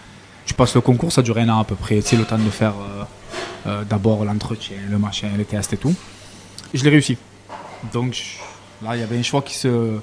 Tu 0.46 0.54
passes 0.54 0.74
le 0.74 0.80
concours, 0.80 1.12
ça 1.12 1.20
dure 1.20 1.36
un 1.36 1.48
an 1.50 1.60
à 1.60 1.64
peu 1.64 1.74
près. 1.74 1.96
Tu 1.96 2.08
sais, 2.08 2.16
le 2.16 2.24
temps 2.24 2.38
de 2.38 2.48
faire 2.48 2.72
euh, 2.72 3.04
euh, 3.66 3.84
d'abord 3.84 4.24
l'entretien, 4.24 4.78
le 4.90 4.96
machin, 4.96 5.28
les 5.36 5.44
tests 5.44 5.74
et 5.74 5.76
tout. 5.76 5.94
Et 6.72 6.78
je 6.78 6.84
l'ai 6.84 6.88
réussi. 6.88 7.18
Donc 7.92 8.16
là, 8.82 8.96
il 8.96 9.00
y 9.00 9.02
avait 9.02 9.18
un 9.18 9.22
choix 9.22 9.42
qui 9.42 9.54
se. 9.54 9.98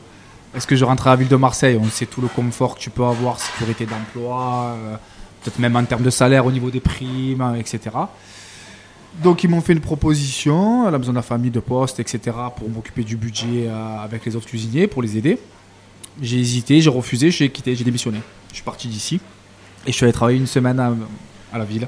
Est-ce 0.56 0.68
que 0.68 0.76
je 0.76 0.86
rentre 0.86 1.08
à 1.08 1.12
la 1.12 1.16
ville 1.16 1.28
de 1.28 1.36
Marseille? 1.36 1.80
On 1.82 1.90
sait 1.90 2.06
tout 2.06 2.22
le 2.22 2.28
confort 2.28 2.76
que 2.76 2.80
tu 2.80 2.92
peux 2.92 3.04
avoir, 3.04 3.40
sécurité 3.40 3.88
d'emploi, 3.88 4.76
euh, 4.78 4.96
peut-être 5.42 5.58
même 5.58 5.76
en 5.76 5.84
termes 5.84 6.04
de 6.04 6.12
salaire 6.12 6.46
au 6.46 6.52
niveau 6.52 6.70
des 6.70 6.80
primes, 6.80 7.56
etc. 7.58 7.90
Donc 9.22 9.44
ils 9.44 9.50
m'ont 9.50 9.62
fait 9.62 9.74
une 9.74 9.80
proposition 9.80 10.90
la 10.90 10.98
maison 10.98 11.12
de 11.12 11.18
la 11.18 11.22
famille 11.22 11.52
de 11.52 11.60
poste, 11.60 12.00
etc. 12.00 12.36
pour 12.58 12.70
m'occuper 12.70 13.04
du 13.04 13.16
budget 13.16 13.68
euh, 13.68 14.00
avec 14.00 14.26
les 14.26 14.36
autres 14.36 14.48
cuisiniers, 14.48 14.88
pour 14.88 15.02
les 15.02 15.18
aider. 15.18 15.38
J'ai 16.22 16.40
hésité, 16.40 16.82
j'ai 16.82 16.90
refusé, 16.90 17.32
j'ai 17.32 17.50
quitté, 17.50 17.76
j'ai 17.76 17.84
démissionné. 17.84 18.20
Je 18.50 18.56
suis 18.56 18.64
parti 18.64 18.88
d'ici 18.88 19.20
et 19.86 19.92
je 19.92 19.96
suis 19.96 20.04
allé 20.04 20.14
travailler 20.14 20.38
une 20.40 20.48
semaine 20.48 20.80
à, 20.80 21.58
la 21.58 21.66
ville. 21.66 21.88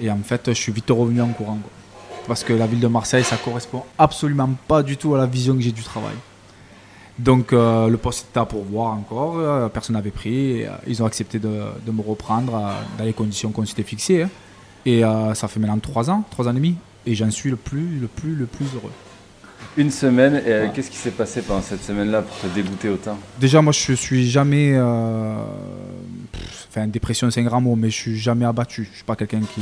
Et 0.00 0.10
en 0.10 0.18
fait, 0.18 0.42
je 0.48 0.52
suis 0.52 0.72
vite 0.72 0.90
revenu 0.90 1.20
en 1.20 1.28
courant. 1.28 1.58
Parce 2.26 2.44
que 2.44 2.52
la 2.52 2.66
ville 2.66 2.80
de 2.80 2.86
Marseille, 2.86 3.24
ça 3.24 3.36
correspond 3.36 3.84
absolument 3.98 4.50
pas 4.68 4.82
du 4.82 4.96
tout 4.96 5.14
à 5.14 5.18
la 5.18 5.26
vision 5.26 5.54
que 5.54 5.60
j'ai 5.60 5.72
du 5.72 5.82
travail. 5.82 6.14
Donc 7.18 7.52
euh, 7.52 7.88
le 7.88 7.96
poste 7.96 8.28
était 8.30 8.40
à 8.40 8.46
pourvoir 8.46 8.92
encore, 8.92 9.38
euh, 9.38 9.68
personne 9.68 9.94
n'avait 9.94 10.10
pris. 10.10 10.64
ils 10.86 11.02
ont 11.02 11.06
accepté 11.06 11.38
de, 11.38 11.48
me 11.48 12.00
reprendre 12.00 12.52
dans 12.96 13.04
les 13.04 13.12
conditions 13.12 13.50
qu'on 13.50 13.66
s'était 13.66 13.82
fixées. 13.82 14.22
hein. 14.22 14.30
Et 14.86 15.04
euh, 15.04 15.34
ça 15.34 15.48
fait 15.48 15.60
maintenant 15.60 15.78
trois 15.78 16.08
ans, 16.10 16.24
trois 16.30 16.46
ans 16.48 16.52
et 16.52 16.54
demi. 16.54 16.76
Et 17.06 17.14
j'en 17.14 17.30
suis 17.30 17.50
le 17.50 17.56
plus, 17.56 17.98
le 18.00 18.06
plus, 18.06 18.34
le 18.34 18.46
plus 18.46 18.66
heureux. 18.74 18.92
Une 19.76 19.90
semaine, 19.90 20.36
et 20.46 20.50
euh, 20.52 20.66
qu'est-ce 20.74 20.90
qui 20.90 20.96
s'est 20.96 21.10
passé 21.10 21.42
pendant 21.42 21.62
cette 21.62 21.84
semaine-là 21.84 22.22
pour 22.22 22.36
te 22.38 22.46
dégoûter 22.54 22.88
autant? 22.88 23.18
Déjà, 23.38 23.62
moi, 23.62 23.72
je 23.72 23.92
suis 23.92 24.28
jamais. 24.28 24.72
euh, 24.74 25.34
pff, 26.32 26.66
Enfin, 26.70 26.86
dépression, 26.86 27.30
c'est 27.30 27.40
un 27.40 27.44
grand 27.44 27.60
mot, 27.60 27.74
mais 27.76 27.90
je 27.90 27.96
suis 27.96 28.18
jamais 28.18 28.44
abattu. 28.44 28.88
Je 28.90 28.96
suis 28.96 29.04
pas 29.04 29.16
quelqu'un 29.16 29.40
qui. 29.40 29.60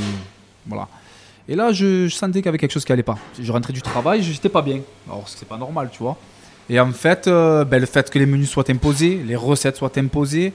Voilà. 0.67 0.87
Et 1.47 1.55
là, 1.55 1.71
je, 1.71 2.07
je 2.07 2.15
sentais 2.15 2.39
qu'il 2.39 2.45
y 2.45 2.49
avait 2.49 2.57
quelque 2.59 2.71
chose 2.71 2.85
qui 2.85 2.91
allait 2.91 3.01
pas. 3.03 3.17
Je 3.41 3.51
rentrais 3.51 3.73
du 3.73 3.81
travail, 3.81 4.21
je 4.21 4.31
n'étais 4.31 4.49
pas 4.49 4.61
bien. 4.61 4.81
Alors, 5.07 5.27
c'est 5.27 5.47
pas 5.47 5.57
normal, 5.57 5.89
tu 5.91 6.03
vois. 6.03 6.17
Et 6.69 6.79
en 6.79 6.91
fait, 6.91 7.27
euh, 7.27 7.65
ben, 7.65 7.79
le 7.79 7.87
fait 7.87 8.09
que 8.11 8.19
les 8.19 8.27
menus 8.27 8.49
soient 8.49 8.69
imposés, 8.69 9.21
les 9.25 9.35
recettes 9.35 9.77
soient 9.77 9.97
imposées, 9.97 10.53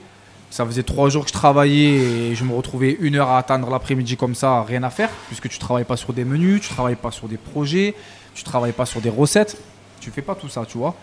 ça 0.51 0.65
faisait 0.65 0.83
trois 0.83 1.09
jours 1.09 1.25
que 1.25 1.29
je 1.29 1.35
travaillais 1.35 1.97
et 1.97 2.35
je 2.35 2.45
me 2.45 2.55
retrouvais 2.55 2.97
une 3.01 3.17
heure 3.17 3.29
à 3.29 3.39
attendre 3.39 3.69
l'après-midi 3.71 4.17
comme 4.17 4.35
ça, 4.35 4.63
rien 4.63 4.83
à 4.83 4.91
faire, 4.91 5.11
puisque 5.27 5.49
tu 5.49 5.59
travailles 5.59 5.85
pas 5.85 5.97
sur 5.97 6.13
des 6.13 6.25
menus, 6.25 6.61
tu 6.61 6.69
travailles 6.69 6.97
pas 6.97 7.11
sur 7.11 7.29
des 7.29 7.37
projets, 7.37 7.95
tu 8.35 8.45
travailles 8.45 8.73
pas 8.73 8.87
sur 8.87 9.01
des 9.01 9.11
recettes, 9.11 9.57
tu 10.01 10.11
fais 10.11 10.23
pas 10.23 10.35
tout 10.35 10.49
ça, 10.49 10.65
tu 10.67 10.79
vois. 10.79 10.95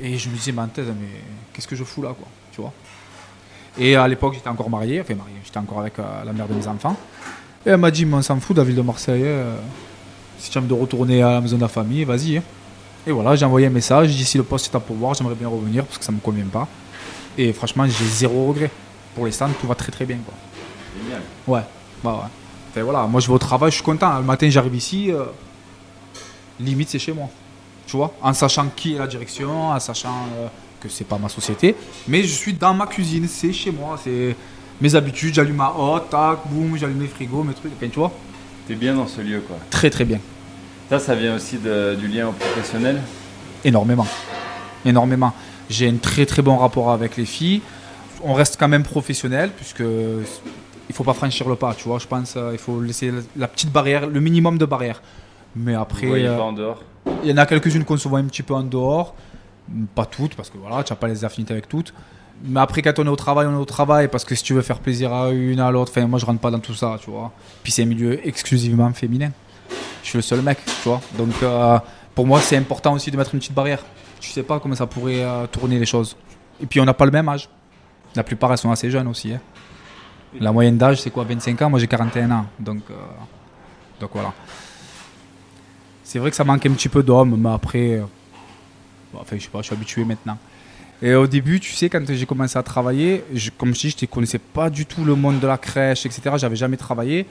Et 0.00 0.18
je 0.18 0.28
me 0.28 0.34
disais, 0.34 0.52
mais 0.52 0.62
mais 0.76 1.08
qu'est-ce 1.52 1.68
que 1.68 1.76
je 1.76 1.84
fous 1.84 2.02
là, 2.02 2.10
quoi, 2.10 2.26
tu 2.52 2.60
vois. 2.60 2.72
Et 3.78 3.96
à 3.96 4.06
l'époque, 4.06 4.34
j'étais 4.34 4.48
encore 4.48 4.70
marié, 4.70 5.00
enfin 5.00 5.14
marié, 5.14 5.34
j'étais 5.44 5.58
encore 5.58 5.80
avec 5.80 5.98
euh, 5.98 6.24
la 6.24 6.32
mère 6.32 6.46
de 6.46 6.54
mes 6.54 6.66
enfants. 6.66 6.96
Et 7.66 7.70
elle 7.70 7.76
m'a 7.78 7.90
dit, 7.90 8.04
mais 8.04 8.16
on 8.16 8.22
s'en 8.22 8.38
fout 8.38 8.54
de 8.54 8.60
la 8.60 8.66
ville 8.66 8.76
de 8.76 8.82
Marseille, 8.82 9.22
euh, 9.24 9.56
si 10.38 10.50
tu 10.50 10.58
envie 10.58 10.68
de 10.68 10.74
retourner 10.74 11.22
à 11.22 11.32
la 11.32 11.40
maison 11.40 11.56
de 11.56 11.62
la 11.62 11.68
famille, 11.68 12.04
vas-y. 12.04 12.36
hein. 12.36 12.42
Et 13.06 13.12
voilà, 13.12 13.34
j'ai 13.36 13.44
envoyé 13.44 13.66
un 13.66 13.70
message, 13.70 14.08
j'ai 14.10 14.18
dit, 14.18 14.24
si 14.24 14.38
le 14.38 14.44
poste 14.44 14.72
est 14.72 14.76
à 14.76 14.80
pourvoir, 14.80 15.14
j'aimerais 15.14 15.34
bien 15.34 15.48
revenir 15.48 15.84
parce 15.84 15.98
que 15.98 16.04
ça 16.04 16.12
me 16.12 16.18
convient 16.20 16.46
pas. 16.46 16.68
Et 17.38 17.52
franchement, 17.52 17.84
j'ai 17.86 18.04
zéro 18.04 18.46
regret. 18.48 18.70
Pour 19.14 19.26
l'instant, 19.26 19.48
tout 19.60 19.66
va 19.66 19.74
très 19.74 19.92
très 19.92 20.04
bien, 20.04 20.18
quoi. 20.24 20.34
Génial. 21.02 21.22
Ouais, 21.46 21.60
ouais, 22.04 22.10
ouais. 22.18 22.28
Enfin, 22.70 22.82
voilà, 22.82 23.06
moi 23.06 23.20
je 23.20 23.28
vais 23.28 23.32
au 23.34 23.38
travail, 23.38 23.70
je 23.70 23.76
suis 23.76 23.84
content. 23.84 24.16
Le 24.18 24.24
matin, 24.24 24.48
j'arrive 24.50 24.74
ici, 24.74 25.10
euh, 25.12 25.24
limite 26.60 26.88
c'est 26.90 26.98
chez 26.98 27.12
moi. 27.12 27.28
Tu 27.86 27.96
vois, 27.96 28.14
en 28.22 28.32
sachant 28.32 28.66
qui 28.74 28.94
est 28.94 28.98
la 28.98 29.06
direction, 29.06 29.68
en 29.70 29.78
sachant 29.78 30.26
euh, 30.38 30.46
que 30.80 30.88
c'est 30.88 31.04
pas 31.04 31.18
ma 31.18 31.28
société, 31.28 31.76
mais 32.08 32.22
je 32.22 32.32
suis 32.34 32.52
dans 32.54 32.72
ma 32.74 32.86
cuisine, 32.86 33.28
c'est 33.28 33.52
chez 33.52 33.70
moi, 33.70 33.98
c'est 34.02 34.34
mes 34.80 34.94
habitudes, 34.94 35.34
j'allume 35.34 35.56
ma 35.56 35.72
hotte, 35.76 36.08
tac, 36.10 36.38
boum, 36.46 36.76
j'allume 36.76 36.98
mes 36.98 37.06
frigos, 37.06 37.42
mes 37.42 37.52
trucs, 37.54 37.72
enfin, 37.76 37.88
tu 37.88 37.98
vois, 37.98 38.10
T'es 38.66 38.74
bien 38.74 38.94
dans 38.94 39.06
ce 39.06 39.20
lieu, 39.20 39.40
quoi. 39.46 39.56
très 39.70 39.90
très 39.90 40.04
bien, 40.06 40.18
Ça, 40.88 40.98
ça 40.98 41.14
vient 41.14 41.36
aussi 41.36 41.58
de- 41.58 41.94
du 42.00 42.08
lien 42.08 42.28
au 42.28 42.32
professionnel? 42.32 43.00
Énormément, 43.64 44.06
énormément. 44.84 45.32
J'ai 45.70 45.88
un 45.88 45.96
très 45.96 46.26
très 46.26 46.42
bon 46.42 46.56
rapport 46.56 46.90
avec 46.90 47.16
les 47.16 47.24
filles. 47.24 47.62
On 48.22 48.34
reste 48.34 48.56
quand 48.58 48.68
même 48.68 48.82
professionnel 48.84 49.50
puisque 49.56 49.80
il 49.80 50.94
faut 50.94 51.04
pas 51.04 51.14
franchir 51.14 51.48
le 51.48 51.56
pas, 51.56 51.74
tu 51.74 51.88
vois. 51.88 51.98
Je 51.98 52.06
pense 52.06 52.34
euh, 52.36 52.50
il 52.52 52.58
faut 52.58 52.80
laisser 52.80 53.12
la- 53.36 53.48
petite 53.48 53.70
barrière, 53.72 54.06
le 54.06 54.20
minimum 54.20 54.58
de 54.58 54.64
barrière. 54.66 55.02
Mais 55.56 55.74
après, 55.74 56.06
euh, 56.26 56.36
pas 56.36 56.42
en 56.42 56.52
dehors 56.52 56.82
Il 57.22 57.30
y 57.30 57.32
en 57.32 57.36
a 57.36 57.46
quelques-unes 57.46 57.84
qu'on 57.84 57.96
se 57.96 58.08
voit 58.08 58.18
un 58.18 58.24
petit 58.24 58.42
peu 58.42 58.54
en 58.54 58.62
dehors. 58.62 59.14
Pas 59.94 60.04
toutes, 60.04 60.34
parce 60.34 60.50
que 60.50 60.58
voilà, 60.58 60.82
tu 60.84 60.92
n'as 60.92 60.96
pas 60.96 61.08
les 61.08 61.24
affinités 61.24 61.52
avec 61.52 61.68
toutes. 61.68 61.94
Mais 62.44 62.60
après, 62.60 62.82
quand 62.82 62.98
on 62.98 63.04
est 63.06 63.08
au 63.08 63.16
travail, 63.16 63.46
on 63.46 63.52
est 63.54 63.60
au 63.60 63.64
travail, 63.64 64.08
parce 64.08 64.24
que 64.24 64.34
si 64.34 64.42
tu 64.42 64.52
veux 64.52 64.60
faire 64.62 64.80
plaisir 64.80 65.12
à 65.14 65.30
une, 65.30 65.60
à 65.60 65.70
l'autre, 65.70 65.92
enfin, 65.94 66.06
moi 66.06 66.18
je 66.18 66.26
rentre 66.26 66.40
pas 66.40 66.50
dans 66.50 66.58
tout 66.58 66.74
ça, 66.74 66.98
tu 67.02 67.10
vois. 67.10 67.30
Puis 67.62 67.72
c'est 67.72 67.82
un 67.82 67.86
milieu 67.86 68.26
exclusivement 68.26 68.92
féminin. 68.92 69.30
Je 70.02 70.08
suis 70.08 70.18
le 70.18 70.22
seul 70.22 70.42
mec, 70.42 70.58
tu 70.64 70.88
vois. 70.88 71.00
Donc 71.16 71.32
euh, 71.42 71.78
pour 72.14 72.26
moi, 72.26 72.40
c'est 72.40 72.56
important 72.56 72.92
aussi 72.92 73.10
de 73.10 73.16
mettre 73.16 73.32
une 73.34 73.40
petite 73.40 73.54
barrière. 73.54 73.82
Tu 74.24 74.30
sais 74.30 74.42
pas 74.42 74.58
comment 74.58 74.74
ça 74.74 74.86
pourrait 74.86 75.22
euh, 75.22 75.46
tourner 75.46 75.78
les 75.78 75.84
choses. 75.86 76.16
Et 76.60 76.66
puis 76.66 76.80
on 76.80 76.84
n'a 76.84 76.94
pas 76.94 77.04
le 77.04 77.10
même 77.10 77.28
âge. 77.28 77.48
La 78.16 78.22
plupart, 78.24 78.50
elles 78.52 78.58
sont 78.58 78.70
assez 78.70 78.90
jeunes 78.90 79.06
aussi. 79.08 79.32
hein. 79.34 79.40
La 80.40 80.50
moyenne 80.50 80.78
d'âge, 80.78 81.00
c'est 81.02 81.10
quoi 81.10 81.24
25 81.24 81.60
ans? 81.62 81.70
Moi 81.70 81.78
j'ai 81.78 81.86
41 81.86 82.30
ans. 82.30 82.46
Donc, 82.58 82.82
euh, 82.90 82.94
donc 84.00 84.10
voilà. 84.14 84.32
C'est 86.02 86.18
vrai 86.18 86.30
que 86.30 86.36
ça 86.36 86.44
manque 86.44 86.64
un 86.66 86.72
petit 86.72 86.88
peu 86.88 87.02
d'hommes, 87.02 87.36
mais 87.38 87.50
après, 87.50 87.92
euh, 87.98 88.04
bon, 89.12 89.20
enfin, 89.20 89.36
je 89.36 89.42
sais 89.44 89.48
pas, 89.50 89.58
je 89.60 89.66
suis 89.66 89.74
habitué 89.74 90.04
maintenant. 90.04 90.38
Et 91.06 91.14
au 91.14 91.26
début, 91.26 91.60
tu 91.60 91.70
sais, 91.74 91.90
quand 91.90 92.00
j'ai 92.08 92.24
commencé 92.24 92.58
à 92.58 92.62
travailler, 92.62 93.22
comme 93.58 93.74
je 93.74 93.80
dis, 93.80 93.90
je 93.90 94.06
ne 94.06 94.10
connaissais 94.10 94.38
pas 94.38 94.70
du 94.70 94.86
tout 94.86 95.04
le 95.04 95.14
monde 95.14 95.38
de 95.38 95.46
la 95.46 95.58
crèche, 95.58 96.06
etc. 96.06 96.22
J'avais 96.36 96.56
jamais 96.56 96.78
travaillé. 96.78 97.26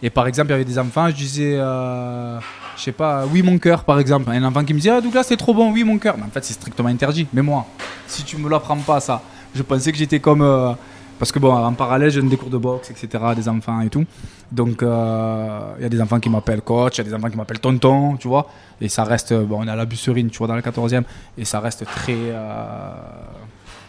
Et 0.00 0.10
par 0.10 0.28
exemple, 0.28 0.50
il 0.50 0.52
y 0.52 0.54
avait 0.54 0.64
des 0.64 0.78
enfants, 0.78 1.08
je 1.08 1.16
disais, 1.16 1.56
euh, 1.56 2.38
je 2.76 2.82
sais 2.82 2.92
pas, 2.92 3.26
oui 3.26 3.42
mon 3.42 3.58
cœur, 3.58 3.82
par 3.82 3.98
exemple. 3.98 4.30
Un 4.30 4.44
enfant 4.44 4.62
qui 4.64 4.72
me 4.74 4.78
disait, 4.78 4.90
ah 4.90 5.00
Douglas, 5.00 5.24
c'est 5.24 5.36
trop 5.36 5.52
bon, 5.52 5.72
oui 5.72 5.82
mon 5.82 5.98
cœur. 5.98 6.16
Mais 6.16 6.22
en 6.22 6.30
fait, 6.30 6.44
c'est 6.44 6.52
strictement 6.52 6.88
interdit. 6.88 7.26
Mais 7.32 7.42
moi, 7.42 7.66
si 8.06 8.22
tu 8.22 8.36
me 8.36 8.48
l'apprends 8.48 8.76
pas, 8.76 9.00
ça, 9.00 9.20
je 9.56 9.62
pensais 9.62 9.90
que 9.90 9.98
j'étais 9.98 10.20
comme. 10.20 10.42
euh, 10.42 10.72
parce 11.18 11.32
que 11.32 11.38
bon, 11.38 11.52
en 11.52 11.72
parallèle, 11.72 12.10
je 12.10 12.20
donne 12.20 12.28
des 12.28 12.36
cours 12.36 12.50
de 12.50 12.58
boxe, 12.58 12.90
etc., 12.90 13.24
des 13.34 13.48
enfants 13.48 13.80
et 13.80 13.88
tout. 13.88 14.04
Donc, 14.52 14.82
euh, 14.82 15.74
il 15.78 15.82
y 15.82 15.86
a 15.86 15.88
des 15.88 16.00
enfants 16.00 16.20
qui 16.20 16.28
m'appellent 16.28 16.62
coach, 16.62 16.96
il 16.96 16.98
y 16.98 17.00
a 17.02 17.04
des 17.04 17.14
enfants 17.14 17.30
qui 17.30 17.36
m'appellent 17.36 17.60
tonton, 17.60 18.16
tu 18.16 18.28
vois. 18.28 18.48
Et 18.80 18.88
ça 18.88 19.04
reste, 19.04 19.32
bon, 19.34 19.62
on 19.62 19.66
est 19.66 19.70
à 19.70 19.76
la 19.76 19.86
Busserine, 19.86 20.30
tu 20.30 20.38
vois, 20.38 20.46
dans 20.46 20.56
le 20.56 20.62
14e. 20.62 21.04
Et 21.38 21.44
ça 21.44 21.60
reste 21.60 21.84
très. 21.84 22.14
euh, 22.16 22.90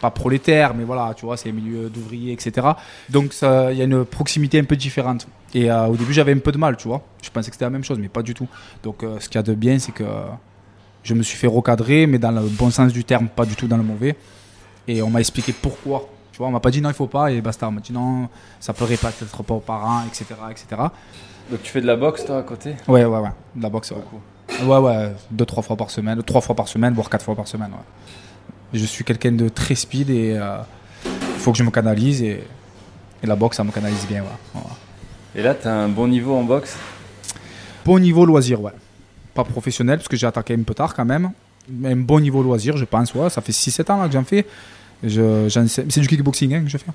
pas 0.00 0.10
prolétaire, 0.10 0.74
mais 0.74 0.84
voilà, 0.84 1.12
tu 1.14 1.26
vois, 1.26 1.36
c'est 1.36 1.48
un 1.48 1.52
milieu 1.52 1.88
d'ouvriers, 1.88 2.32
etc. 2.32 2.68
Donc, 3.08 3.34
il 3.42 3.76
y 3.76 3.80
a 3.80 3.84
une 3.84 4.04
proximité 4.04 4.58
un 4.58 4.64
peu 4.64 4.76
différente. 4.76 5.26
Et 5.54 5.70
euh, 5.70 5.86
au 5.86 5.96
début, 5.96 6.12
j'avais 6.12 6.32
un 6.32 6.38
peu 6.38 6.52
de 6.52 6.58
mal, 6.58 6.76
tu 6.76 6.88
vois. 6.88 7.02
Je 7.22 7.30
pensais 7.30 7.50
que 7.50 7.56
c'était 7.56 7.64
la 7.64 7.70
même 7.70 7.84
chose, 7.84 7.98
mais 7.98 8.08
pas 8.08 8.22
du 8.22 8.34
tout. 8.34 8.48
Donc, 8.82 9.02
euh, 9.02 9.18
ce 9.18 9.28
qu'il 9.28 9.36
y 9.36 9.38
a 9.38 9.42
de 9.42 9.54
bien, 9.54 9.78
c'est 9.78 9.92
que 9.92 10.04
je 11.02 11.14
me 11.14 11.22
suis 11.22 11.36
fait 11.36 11.46
recadrer, 11.46 12.06
mais 12.06 12.18
dans 12.18 12.30
le 12.30 12.42
bon 12.42 12.70
sens 12.70 12.92
du 12.92 13.04
terme, 13.04 13.28
pas 13.28 13.44
du 13.44 13.56
tout 13.56 13.66
dans 13.66 13.76
le 13.76 13.82
mauvais. 13.82 14.16
Et 14.86 15.02
on 15.02 15.10
m'a 15.10 15.20
expliqué 15.20 15.52
pourquoi. 15.52 16.08
Tu 16.38 16.42
vois, 16.42 16.50
on 16.50 16.52
m'a 16.52 16.60
pas 16.60 16.70
dit 16.70 16.80
non, 16.80 16.88
il 16.88 16.94
faut 16.94 17.08
pas, 17.08 17.32
et 17.32 17.40
basta. 17.40 17.66
On 17.66 17.72
m'a 17.72 17.80
dit 17.80 17.92
non, 17.92 18.28
ça 18.60 18.72
pleurait 18.72 18.96
pas 18.96 19.10
peut-être 19.10 19.42
pas 19.42 19.54
aux 19.54 19.58
parents, 19.58 20.04
etc., 20.06 20.36
etc. 20.52 20.82
Donc 21.50 21.60
tu 21.64 21.72
fais 21.72 21.80
de 21.80 21.86
la 21.88 21.96
boxe, 21.96 22.24
toi, 22.24 22.38
à 22.38 22.42
côté? 22.42 22.76
Ouais, 22.86 23.04
ouais, 23.04 23.18
ouais. 23.18 23.30
De 23.56 23.62
la 23.64 23.68
boxe, 23.68 23.90
ouais. 23.90 24.64
Ouais, 24.64 24.76
ouais, 24.76 25.12
deux, 25.32 25.44
trois 25.44 25.64
fois 25.64 25.74
par 25.74 25.90
semaine, 25.90 26.22
trois 26.22 26.40
fois 26.40 26.54
par 26.54 26.68
semaine, 26.68 26.94
voire 26.94 27.10
quatre 27.10 27.24
fois 27.24 27.34
par 27.34 27.48
semaine, 27.48 27.72
ouais. 27.72 28.78
Je 28.78 28.84
suis 28.84 29.02
quelqu'un 29.02 29.32
de 29.32 29.48
très 29.48 29.74
speed 29.74 30.10
et 30.10 30.38
il 31.04 31.40
faut 31.40 31.50
que 31.50 31.58
je 31.58 31.64
me 31.64 31.72
canalise 31.72 32.22
et, 32.22 32.44
et 33.20 33.26
la 33.26 33.34
boxe, 33.34 33.56
ça 33.56 33.64
me 33.64 33.72
canalise 33.72 34.06
bien, 34.06 34.22
ouais. 34.22 34.60
Et 35.34 35.42
là, 35.42 35.56
t'as 35.56 35.72
un 35.72 35.88
bon 35.88 36.06
niveau 36.06 36.36
en 36.36 36.44
boxe? 36.44 36.76
Bon 37.84 37.98
niveau 37.98 38.24
loisir, 38.24 38.60
ouais. 38.62 38.70
Pas 39.34 39.42
professionnel, 39.42 39.98
parce 39.98 40.06
que 40.06 40.16
j'ai 40.16 40.28
attaqué 40.28 40.54
un 40.54 40.62
peu 40.62 40.74
tard 40.74 40.94
quand 40.94 41.04
même. 41.04 41.32
Mais 41.68 41.94
un 41.94 41.96
bon 41.96 42.20
niveau 42.20 42.44
loisir, 42.44 42.76
je 42.76 42.84
pense, 42.84 43.12
ouais. 43.14 43.28
Ça 43.28 43.40
fait 43.40 43.50
6-7 43.50 43.90
ans 43.90 44.00
là, 44.00 44.06
que 44.06 44.12
j'en 44.12 44.22
fais. 44.22 44.46
C'est 45.02 46.00
du 46.00 46.08
kickboxing 46.08 46.54
hein, 46.54 46.62
que 46.62 46.68
je 46.68 46.78
fais. 46.78 46.90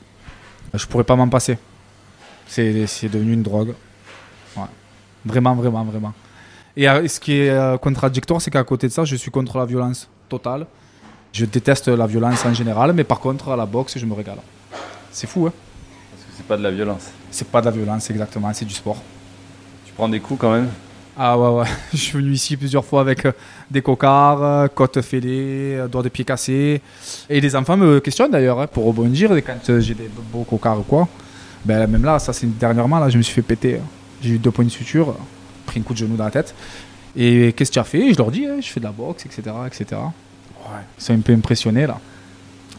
Je 0.73 0.85
pourrais 0.85 1.03
pas 1.03 1.15
m'en 1.15 1.29
passer. 1.29 1.57
C'est 2.47 3.09
devenu 3.09 3.33
une 3.33 3.43
drogue. 3.43 3.73
Ouais. 4.57 4.63
Vraiment, 5.25 5.55
vraiment, 5.55 5.83
vraiment. 5.83 6.13
Et 6.75 6.89
euh, 6.89 7.07
ce 7.07 7.19
qui 7.19 7.33
est 7.33 7.49
euh, 7.49 7.77
contradictoire, 7.77 8.41
c'est 8.41 8.51
qu'à 8.51 8.63
côté 8.63 8.87
de 8.87 8.93
ça, 8.93 9.05
je 9.05 9.15
suis 9.15 9.31
contre 9.31 9.57
la 9.57 9.65
violence 9.65 10.09
totale. 10.27 10.65
Je 11.31 11.45
déteste 11.45 11.87
la 11.87 12.07
violence 12.07 12.45
en 12.45 12.53
général, 12.53 12.93
mais 12.93 13.03
par 13.03 13.19
contre, 13.19 13.49
à 13.49 13.55
la 13.55 13.65
boxe, 13.65 13.97
je 13.97 14.05
me 14.05 14.13
régale. 14.13 14.37
C'est 15.11 15.27
fou, 15.27 15.47
hein 15.47 15.53
Parce 16.11 16.23
que 16.23 16.31
c'est 16.37 16.45
pas 16.45 16.57
de 16.57 16.63
la 16.63 16.71
violence. 16.71 17.09
C'est 17.31 17.47
pas 17.47 17.61
de 17.61 17.65
la 17.65 17.71
violence, 17.71 18.09
exactement, 18.09 18.51
c'est 18.53 18.65
du 18.65 18.73
sport. 18.73 18.97
Tu 19.85 19.93
prends 19.93 20.09
des 20.09 20.19
coups 20.19 20.39
quand 20.39 20.51
même? 20.51 20.69
Ah 21.17 21.37
ouais, 21.37 21.59
ouais. 21.59 21.67
Je 21.93 21.97
suis 21.97 22.13
venu 22.13 22.31
ici 22.31 22.57
plusieurs 22.57 22.83
fois 22.83 23.01
avec 23.01 23.25
euh, 23.25 23.31
des 23.69 23.81
cocards, 23.81 24.43
euh, 24.43 24.67
côtes 24.67 25.01
fêlées, 25.01 25.75
euh, 25.77 25.87
doigts 25.87 26.01
de 26.01 26.09
pied 26.09 26.25
cassés. 26.25 26.81
Et 27.29 27.39
les 27.39 27.55
enfants 27.55 27.77
me 27.77 27.99
questionnent 27.99 28.31
d'ailleurs 28.31 28.59
hein, 28.59 28.67
pour 28.67 28.85
rebondir 28.85 29.29
quand 29.45 29.79
j'ai 29.79 29.93
des 29.93 30.09
beaux 30.31 30.43
cocards 30.43 30.79
ou 30.79 30.83
quoi. 30.83 31.07
Ben, 31.65 31.85
même 31.87 32.03
là, 32.03 32.19
ça 32.19 32.33
c'est 32.33 32.47
dernièrement, 32.57 32.99
là, 32.99 33.09
je 33.09 33.17
me 33.17 33.21
suis 33.21 33.33
fait 33.35 33.41
péter. 33.43 33.75
hein. 33.75 33.85
J'ai 34.21 34.31
eu 34.31 34.37
deux 34.39 34.51
points 34.51 34.65
de 34.65 34.69
suture, 34.69 35.15
pris 35.65 35.79
un 35.79 35.83
coup 35.83 35.93
de 35.93 35.99
genou 35.99 36.15
dans 36.15 36.25
la 36.25 36.31
tête. 36.31 36.55
Et 37.15 37.53
qu'est-ce 37.53 37.69
que 37.69 37.73
tu 37.75 37.79
as 37.79 37.83
fait? 37.83 38.11
Je 38.11 38.17
leur 38.17 38.31
dis, 38.31 38.45
hein, 38.47 38.55
je 38.59 38.67
fais 38.67 38.79
de 38.79 38.85
la 38.85 38.91
boxe, 38.91 39.25
etc. 39.25 39.41
etc. 39.67 39.85
Ouais. 40.01 40.79
Ils 40.97 41.03
sont 41.03 41.13
un 41.13 41.19
peu 41.19 41.33
impressionnés 41.33 41.85
là. 41.85 41.99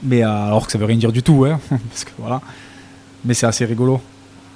Mais 0.03 0.23
alors 0.23 0.67
que 0.67 0.73
ça 0.73 0.79
veut 0.79 0.87
rien 0.87 0.97
dire 0.97 1.13
du 1.13 1.23
tout, 1.23 1.45
hein, 1.45 1.61
parce 1.89 2.05
que 2.05 2.11
voilà. 2.19 2.41
Mais 3.25 3.33
c'est 3.33 3.47
assez 3.47 3.65
rigolo. 3.65 4.01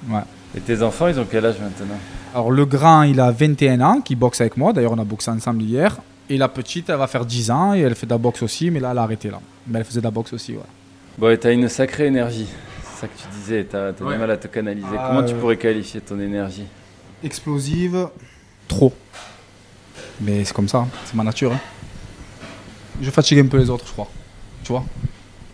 Ouais. 0.09 0.19
Et 0.55 0.59
tes 0.59 0.81
enfants, 0.81 1.07
ils 1.07 1.19
ont 1.19 1.25
quel 1.29 1.45
âge 1.45 1.55
maintenant? 1.59 1.95
Alors 2.33 2.51
le 2.51 2.65
grand, 2.65 3.03
il 3.03 3.19
a 3.19 3.31
21 3.31 3.81
ans, 3.81 4.01
qui 4.01 4.15
boxe 4.15 4.41
avec 4.41 4.55
moi. 4.57 4.71
D'ailleurs, 4.73 4.91
on 4.93 4.99
a 4.99 5.03
boxé 5.03 5.31
ensemble 5.31 5.63
hier. 5.63 5.97
Et 6.29 6.37
la 6.37 6.47
petite, 6.47 6.89
elle 6.89 6.97
va 6.97 7.07
faire 7.07 7.25
10 7.25 7.49
ans 7.51 7.73
et 7.73 7.79
elle 7.79 7.95
fait 7.95 8.05
de 8.05 8.11
la 8.11 8.17
boxe 8.19 8.43
aussi, 8.43 8.69
mais 8.69 8.79
là, 8.79 8.89
elle 8.91 8.97
a 8.99 9.03
arrêté 9.03 9.29
là. 9.31 9.39
Mais 9.67 9.79
elle 9.79 9.85
faisait 9.85 9.99
de 9.99 10.05
la 10.05 10.11
boxe 10.11 10.31
aussi, 10.33 10.53
ouais. 10.53 10.59
Bon, 11.17 11.29
et 11.29 11.37
t'as 11.37 11.51
une 11.51 11.67
sacrée 11.67 12.05
énergie. 12.05 12.47
C'est 12.83 13.01
ça 13.01 13.07
que 13.07 13.19
tu 13.19 13.27
disais, 13.39 13.63
t'as 13.63 13.93
t'as 13.93 14.05
Ouais. 14.05 14.13
du 14.13 14.19
mal 14.19 14.29
à 14.31 14.37
te 14.37 14.47
canaliser. 14.47 14.85
Ah, 14.97 15.05
Comment 15.09 15.23
tu 15.25 15.33
euh, 15.33 15.39
pourrais 15.39 15.57
qualifier 15.57 16.01
ton 16.01 16.19
énergie? 16.19 16.65
Explosive, 17.23 18.07
trop. 18.67 18.93
Mais 20.21 20.43
c'est 20.45 20.53
comme 20.53 20.67
ça, 20.69 20.85
c'est 21.05 21.15
ma 21.15 21.23
nature. 21.23 21.51
hein. 21.53 21.59
Je 23.01 23.09
fatigue 23.09 23.39
un 23.39 23.47
peu 23.47 23.57
les 23.57 23.69
autres, 23.69 23.85
je 23.87 23.91
crois. 23.93 24.07
Tu 24.63 24.71
vois? 24.71 24.83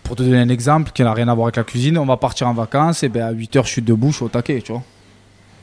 Pour 0.02 0.14
te 0.16 0.22
donner 0.22 0.38
un 0.38 0.48
exemple 0.50 0.90
qui 0.92 1.02
n'a 1.02 1.12
rien 1.14 1.28
à 1.28 1.34
voir 1.34 1.46
avec 1.46 1.56
la 1.56 1.64
cuisine, 1.64 1.96
on 1.98 2.04
va 2.06 2.16
partir 2.16 2.48
en 2.48 2.52
vacances, 2.54 3.02
et 3.02 3.08
ben 3.08 3.22
à 3.24 3.32
8h, 3.32 3.64
je 3.64 3.68
suis 3.70 3.82
debout, 3.82 4.10
je 4.10 4.16
suis 4.16 4.24
au 4.24 4.28
taquet, 4.28 4.60
tu 4.60 4.72
vois. 4.72 4.82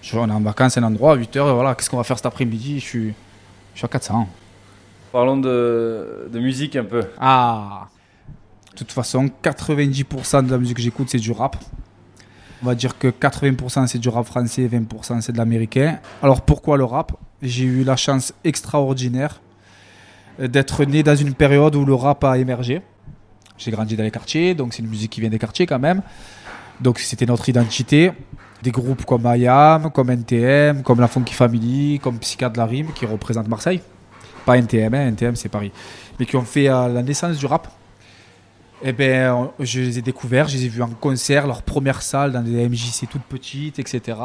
Je 0.04 0.12
vois, 0.12 0.26
on 0.26 0.30
est 0.30 0.34
en 0.34 0.42
vacances 0.42 0.78
à 0.78 0.82
un 0.82 0.84
endroit, 0.84 1.14
à 1.14 1.18
8h, 1.18 1.54
voilà, 1.54 1.76
qu'est-ce 1.76 1.90
qu'on 1.90 1.96
va 1.96 2.04
faire 2.04 2.18
cet 2.18 2.26
après-midi? 2.26 2.82
Je 2.82 2.86
suis, 2.86 3.14
je 3.74 3.78
suis 3.78 3.86
à 3.86 3.88
400. 3.88 4.28
Parlons 5.14 5.38
de, 5.38 6.28
de 6.30 6.40
musique 6.40 6.76
un 6.76 6.84
peu. 6.84 7.06
Ah 7.18 7.88
De 8.74 8.78
toute 8.78 8.92
façon, 8.92 9.30
90% 9.42 10.46
de 10.46 10.52
la 10.52 10.58
musique 10.58 10.76
que 10.76 10.84
j'écoute, 10.84 11.08
c'est 11.10 11.20
du 11.20 11.32
rap. 11.32 11.56
On 12.62 12.66
va 12.66 12.76
dire 12.76 12.98
que 12.98 13.08
80% 13.08 13.88
c'est 13.88 13.98
du 13.98 14.10
rap 14.10 14.26
français, 14.26 14.68
20% 14.68 15.22
c'est 15.22 15.32
de 15.32 15.38
l'américain. 15.38 16.00
Alors 16.22 16.42
pourquoi 16.42 16.76
le 16.76 16.84
rap? 16.84 17.14
J'ai 17.42 17.64
eu 17.64 17.84
la 17.86 17.96
chance 17.96 18.34
extraordinaire 18.44 19.42
d'être 20.38 20.84
né 20.84 21.04
dans 21.04 21.16
une 21.16 21.34
période 21.34 21.76
où 21.76 21.86
le 21.86 21.94
rap 21.94 22.24
a 22.26 22.38
émergé. 22.38 22.82
J'ai 23.58 23.72
grandi 23.72 23.96
dans 23.96 24.04
les 24.04 24.12
quartiers, 24.12 24.54
donc 24.54 24.74
c'est 24.74 24.82
une 24.82 24.90
musique 24.90 25.12
qui 25.12 25.22
vient 25.22 25.30
des 25.30 25.40
quartiers 25.40 25.66
quand 25.66 25.80
même. 25.80 26.02
Donc 26.82 27.00
c'était 27.00 27.26
notre 27.26 27.48
identité. 27.48 28.12
Des 28.64 28.72
groupes 28.72 29.06
comme 29.06 29.24
IAM, 29.26 29.92
comme 29.92 30.10
NTM, 30.10 30.84
comme 30.84 31.02
la 31.02 31.10
Funky 31.10 31.34
Family, 31.34 32.00
comme 32.02 32.18
Psychiatre 32.18 32.54
de 32.54 32.60
la 32.60 32.66
Rime 32.66 32.88
qui 32.96 33.06
représentent 33.06 33.50
Marseille. 33.50 33.82
Pas 34.46 34.58
NTM, 34.58 34.94
hein, 34.94 35.08
NTM 35.08 35.36
c'est 35.36 35.50
Paris. 35.50 35.72
Mais 36.18 36.26
qui 36.26 36.38
ont 36.38 36.46
fait 36.46 36.70
euh, 36.70 36.88
la 36.88 37.04
naissance 37.04 37.38
du 37.38 37.46
rap. 37.46 37.68
Eh 38.86 38.94
ben, 38.94 39.50
je 39.60 39.80
les 39.80 40.00
ai 40.00 40.02
découverts, 40.02 40.48
je 40.48 40.58
les 40.58 40.66
ai 40.66 40.70
vus 40.70 40.82
en 40.82 40.90
concert, 40.90 41.46
leur 41.46 41.62
première 41.62 42.02
salle 42.02 42.32
dans 42.32 42.42
des 42.42 42.68
MJC 42.68 43.08
toutes 43.10 43.24
petites, 43.24 43.80
etc. 43.80 44.18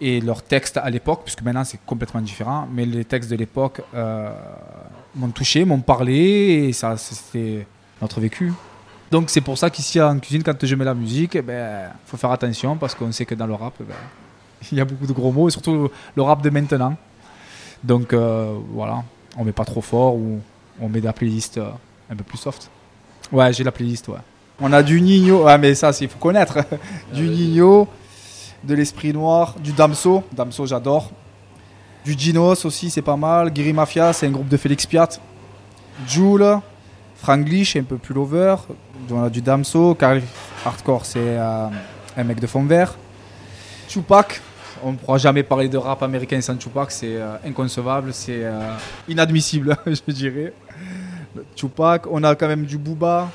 Et 0.00 0.20
leurs 0.20 0.42
textes 0.42 0.76
à 0.76 0.88
l'époque, 0.88 1.22
puisque 1.24 1.42
maintenant 1.42 1.64
c'est 1.64 1.80
complètement 1.84 2.20
différent, 2.20 2.68
mais 2.72 2.84
les 2.84 3.04
textes 3.04 3.30
de 3.30 3.36
l'époque 3.36 3.82
euh, 3.94 4.30
m'ont 5.14 5.28
touché, 5.28 5.64
m'ont 5.64 5.80
parlé, 5.80 6.68
et 6.68 6.72
ça, 6.72 6.96
c'était 6.96 7.66
notre 8.00 8.20
vécu. 8.20 8.52
Donc 9.10 9.30
c'est 9.30 9.40
pour 9.40 9.56
ça 9.56 9.70
qu'ici 9.70 10.00
en 10.00 10.18
cuisine, 10.18 10.42
quand 10.42 10.64
je 10.64 10.74
mets 10.74 10.84
la 10.84 10.94
musique, 10.94 11.34
il 11.34 11.42
ben, 11.42 11.90
faut 12.06 12.16
faire 12.16 12.30
attention, 12.30 12.76
parce 12.76 12.94
qu'on 12.94 13.12
sait 13.12 13.24
que 13.24 13.34
dans 13.34 13.46
le 13.46 13.54
rap, 13.54 13.74
ben, 13.80 13.94
il 14.72 14.78
y 14.78 14.80
a 14.80 14.84
beaucoup 14.84 15.06
de 15.06 15.12
gros 15.12 15.32
mots, 15.32 15.48
et 15.48 15.50
surtout 15.52 15.90
le 16.14 16.22
rap 16.22 16.42
de 16.42 16.50
maintenant. 16.50 16.96
Donc 17.84 18.12
euh, 18.12 18.56
voilà, 18.70 19.04
on 19.36 19.44
met 19.44 19.52
pas 19.52 19.64
trop 19.64 19.80
fort, 19.80 20.14
ou 20.14 20.40
on 20.80 20.88
met 20.88 21.00
des 21.00 21.12
playlists 21.12 21.58
euh, 21.58 21.70
un 22.10 22.16
peu 22.16 22.24
plus 22.24 22.38
soft. 22.38 22.70
Ouais, 23.32 23.52
j'ai 23.52 23.64
la 23.64 23.72
playlist, 23.72 24.08
ouais. 24.08 24.18
On 24.60 24.72
a 24.72 24.82
du 24.82 25.00
Nino, 25.00 25.46
ah 25.46 25.58
mais 25.58 25.74
ça, 25.74 25.90
il 26.00 26.08
faut 26.08 26.18
connaître. 26.18 26.58
du 27.12 27.28
Nino, 27.28 27.88
de 28.64 28.74
l'Esprit 28.74 29.12
Noir, 29.12 29.54
du 29.58 29.72
Damso, 29.72 30.24
Damso 30.32 30.66
j'adore. 30.66 31.10
Du 32.04 32.14
Ginos 32.16 32.64
aussi, 32.64 32.88
c'est 32.88 33.02
pas 33.02 33.16
mal. 33.16 33.50
Giri 33.52 33.72
Mafia, 33.72 34.12
c'est 34.12 34.28
un 34.28 34.30
groupe 34.30 34.48
de 34.48 34.56
Félix 34.56 34.86
Piat. 34.86 35.08
Joule, 36.06 36.60
Franglish, 37.18 37.76
un 37.76 37.82
peu 37.82 37.96
plus 37.96 38.14
lover. 38.14 38.56
On 39.10 39.24
a 39.24 39.30
du 39.30 39.40
Damso. 39.40 39.94
Carl 39.94 40.22
Hardcore, 40.64 41.04
c'est 41.04 41.18
euh, 41.20 41.68
un 42.16 42.24
mec 42.24 42.40
de 42.40 42.46
fond 42.46 42.64
vert. 42.64 42.94
Tupac, 43.88 44.40
on 44.82 44.92
ne 44.92 44.96
pourra 44.96 45.18
jamais 45.18 45.42
parler 45.42 45.68
de 45.68 45.78
rap 45.78 46.02
américain 46.02 46.40
sans 46.40 46.56
Tupac, 46.56 46.90
c'est 46.90 47.16
euh, 47.16 47.36
inconcevable, 47.46 48.12
c'est 48.12 48.44
euh, 48.44 48.72
inadmissible, 49.08 49.76
je 49.86 50.12
dirais. 50.12 50.52
Tupac, 51.54 52.06
on 52.10 52.22
a 52.24 52.34
quand 52.34 52.48
même 52.48 52.64
du 52.64 52.78
Booba, 52.78 53.30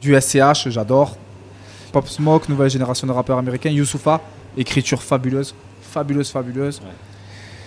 du 0.00 0.18
SCH, 0.20 0.68
j'adore. 0.68 1.16
Pop 1.92 2.06
Smoke, 2.08 2.48
nouvelle 2.48 2.70
génération 2.70 3.06
de 3.06 3.12
rappeurs 3.12 3.38
américains. 3.38 3.70
Youssoufa, 3.70 4.20
écriture 4.56 5.02
fabuleuse, 5.02 5.54
fabuleuse, 5.80 6.30
fabuleuse. 6.30 6.80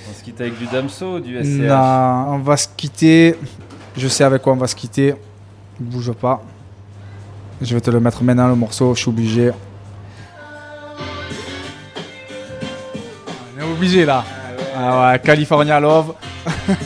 On 0.10 0.18
se 0.18 0.24
quitte 0.24 0.42
avec 0.42 0.58
du 0.58 0.66
Damso 0.68 1.18
ou 1.18 1.20
du 1.20 1.38
SCH 1.38 1.72
on 1.72 2.40
va 2.40 2.58
se 2.58 2.68
quitter. 2.76 3.36
Je 3.98 4.08
sais 4.08 4.24
avec 4.24 4.42
quoi 4.42 4.54
on 4.54 4.58
va 4.58 4.68
se 4.68 4.76
quitter. 4.76 5.16
Bouge 5.80 6.12
pas. 6.12 6.42
Je 7.62 7.74
vais 7.74 7.82
te 7.82 7.90
le 7.90 8.00
mettre 8.00 8.24
maintenant 8.24 8.48
le 8.48 8.56
morceau, 8.56 8.94
je 8.96 9.00
suis 9.02 9.10
obligé. 9.10 9.52
On 13.58 13.60
est 13.60 13.64
obligé 13.64 14.06
là. 14.06 14.24
Ah 14.76 15.12
ouais, 15.12 15.20
California 15.20 15.80
Love. 15.80 16.14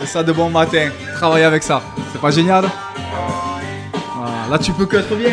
C'est 0.00 0.06
ça 0.06 0.22
de 0.22 0.32
bon 0.32 0.50
matin. 0.50 0.88
Travailler 1.14 1.44
avec 1.44 1.62
ça. 1.62 1.80
C'est 2.12 2.20
pas 2.20 2.30
génial? 2.30 2.64
Là 4.50 4.58
tu 4.58 4.72
peux 4.72 4.84
que 4.86 4.96
être 4.96 5.14
bien. 5.16 5.32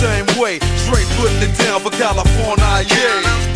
same 0.00 0.24
way. 0.40 0.58
Straight 0.76 1.06
putting 1.18 1.42
it 1.42 1.56
down 1.58 1.80
for 1.80 1.90
California, 1.90 2.86
yeah. 2.88 3.49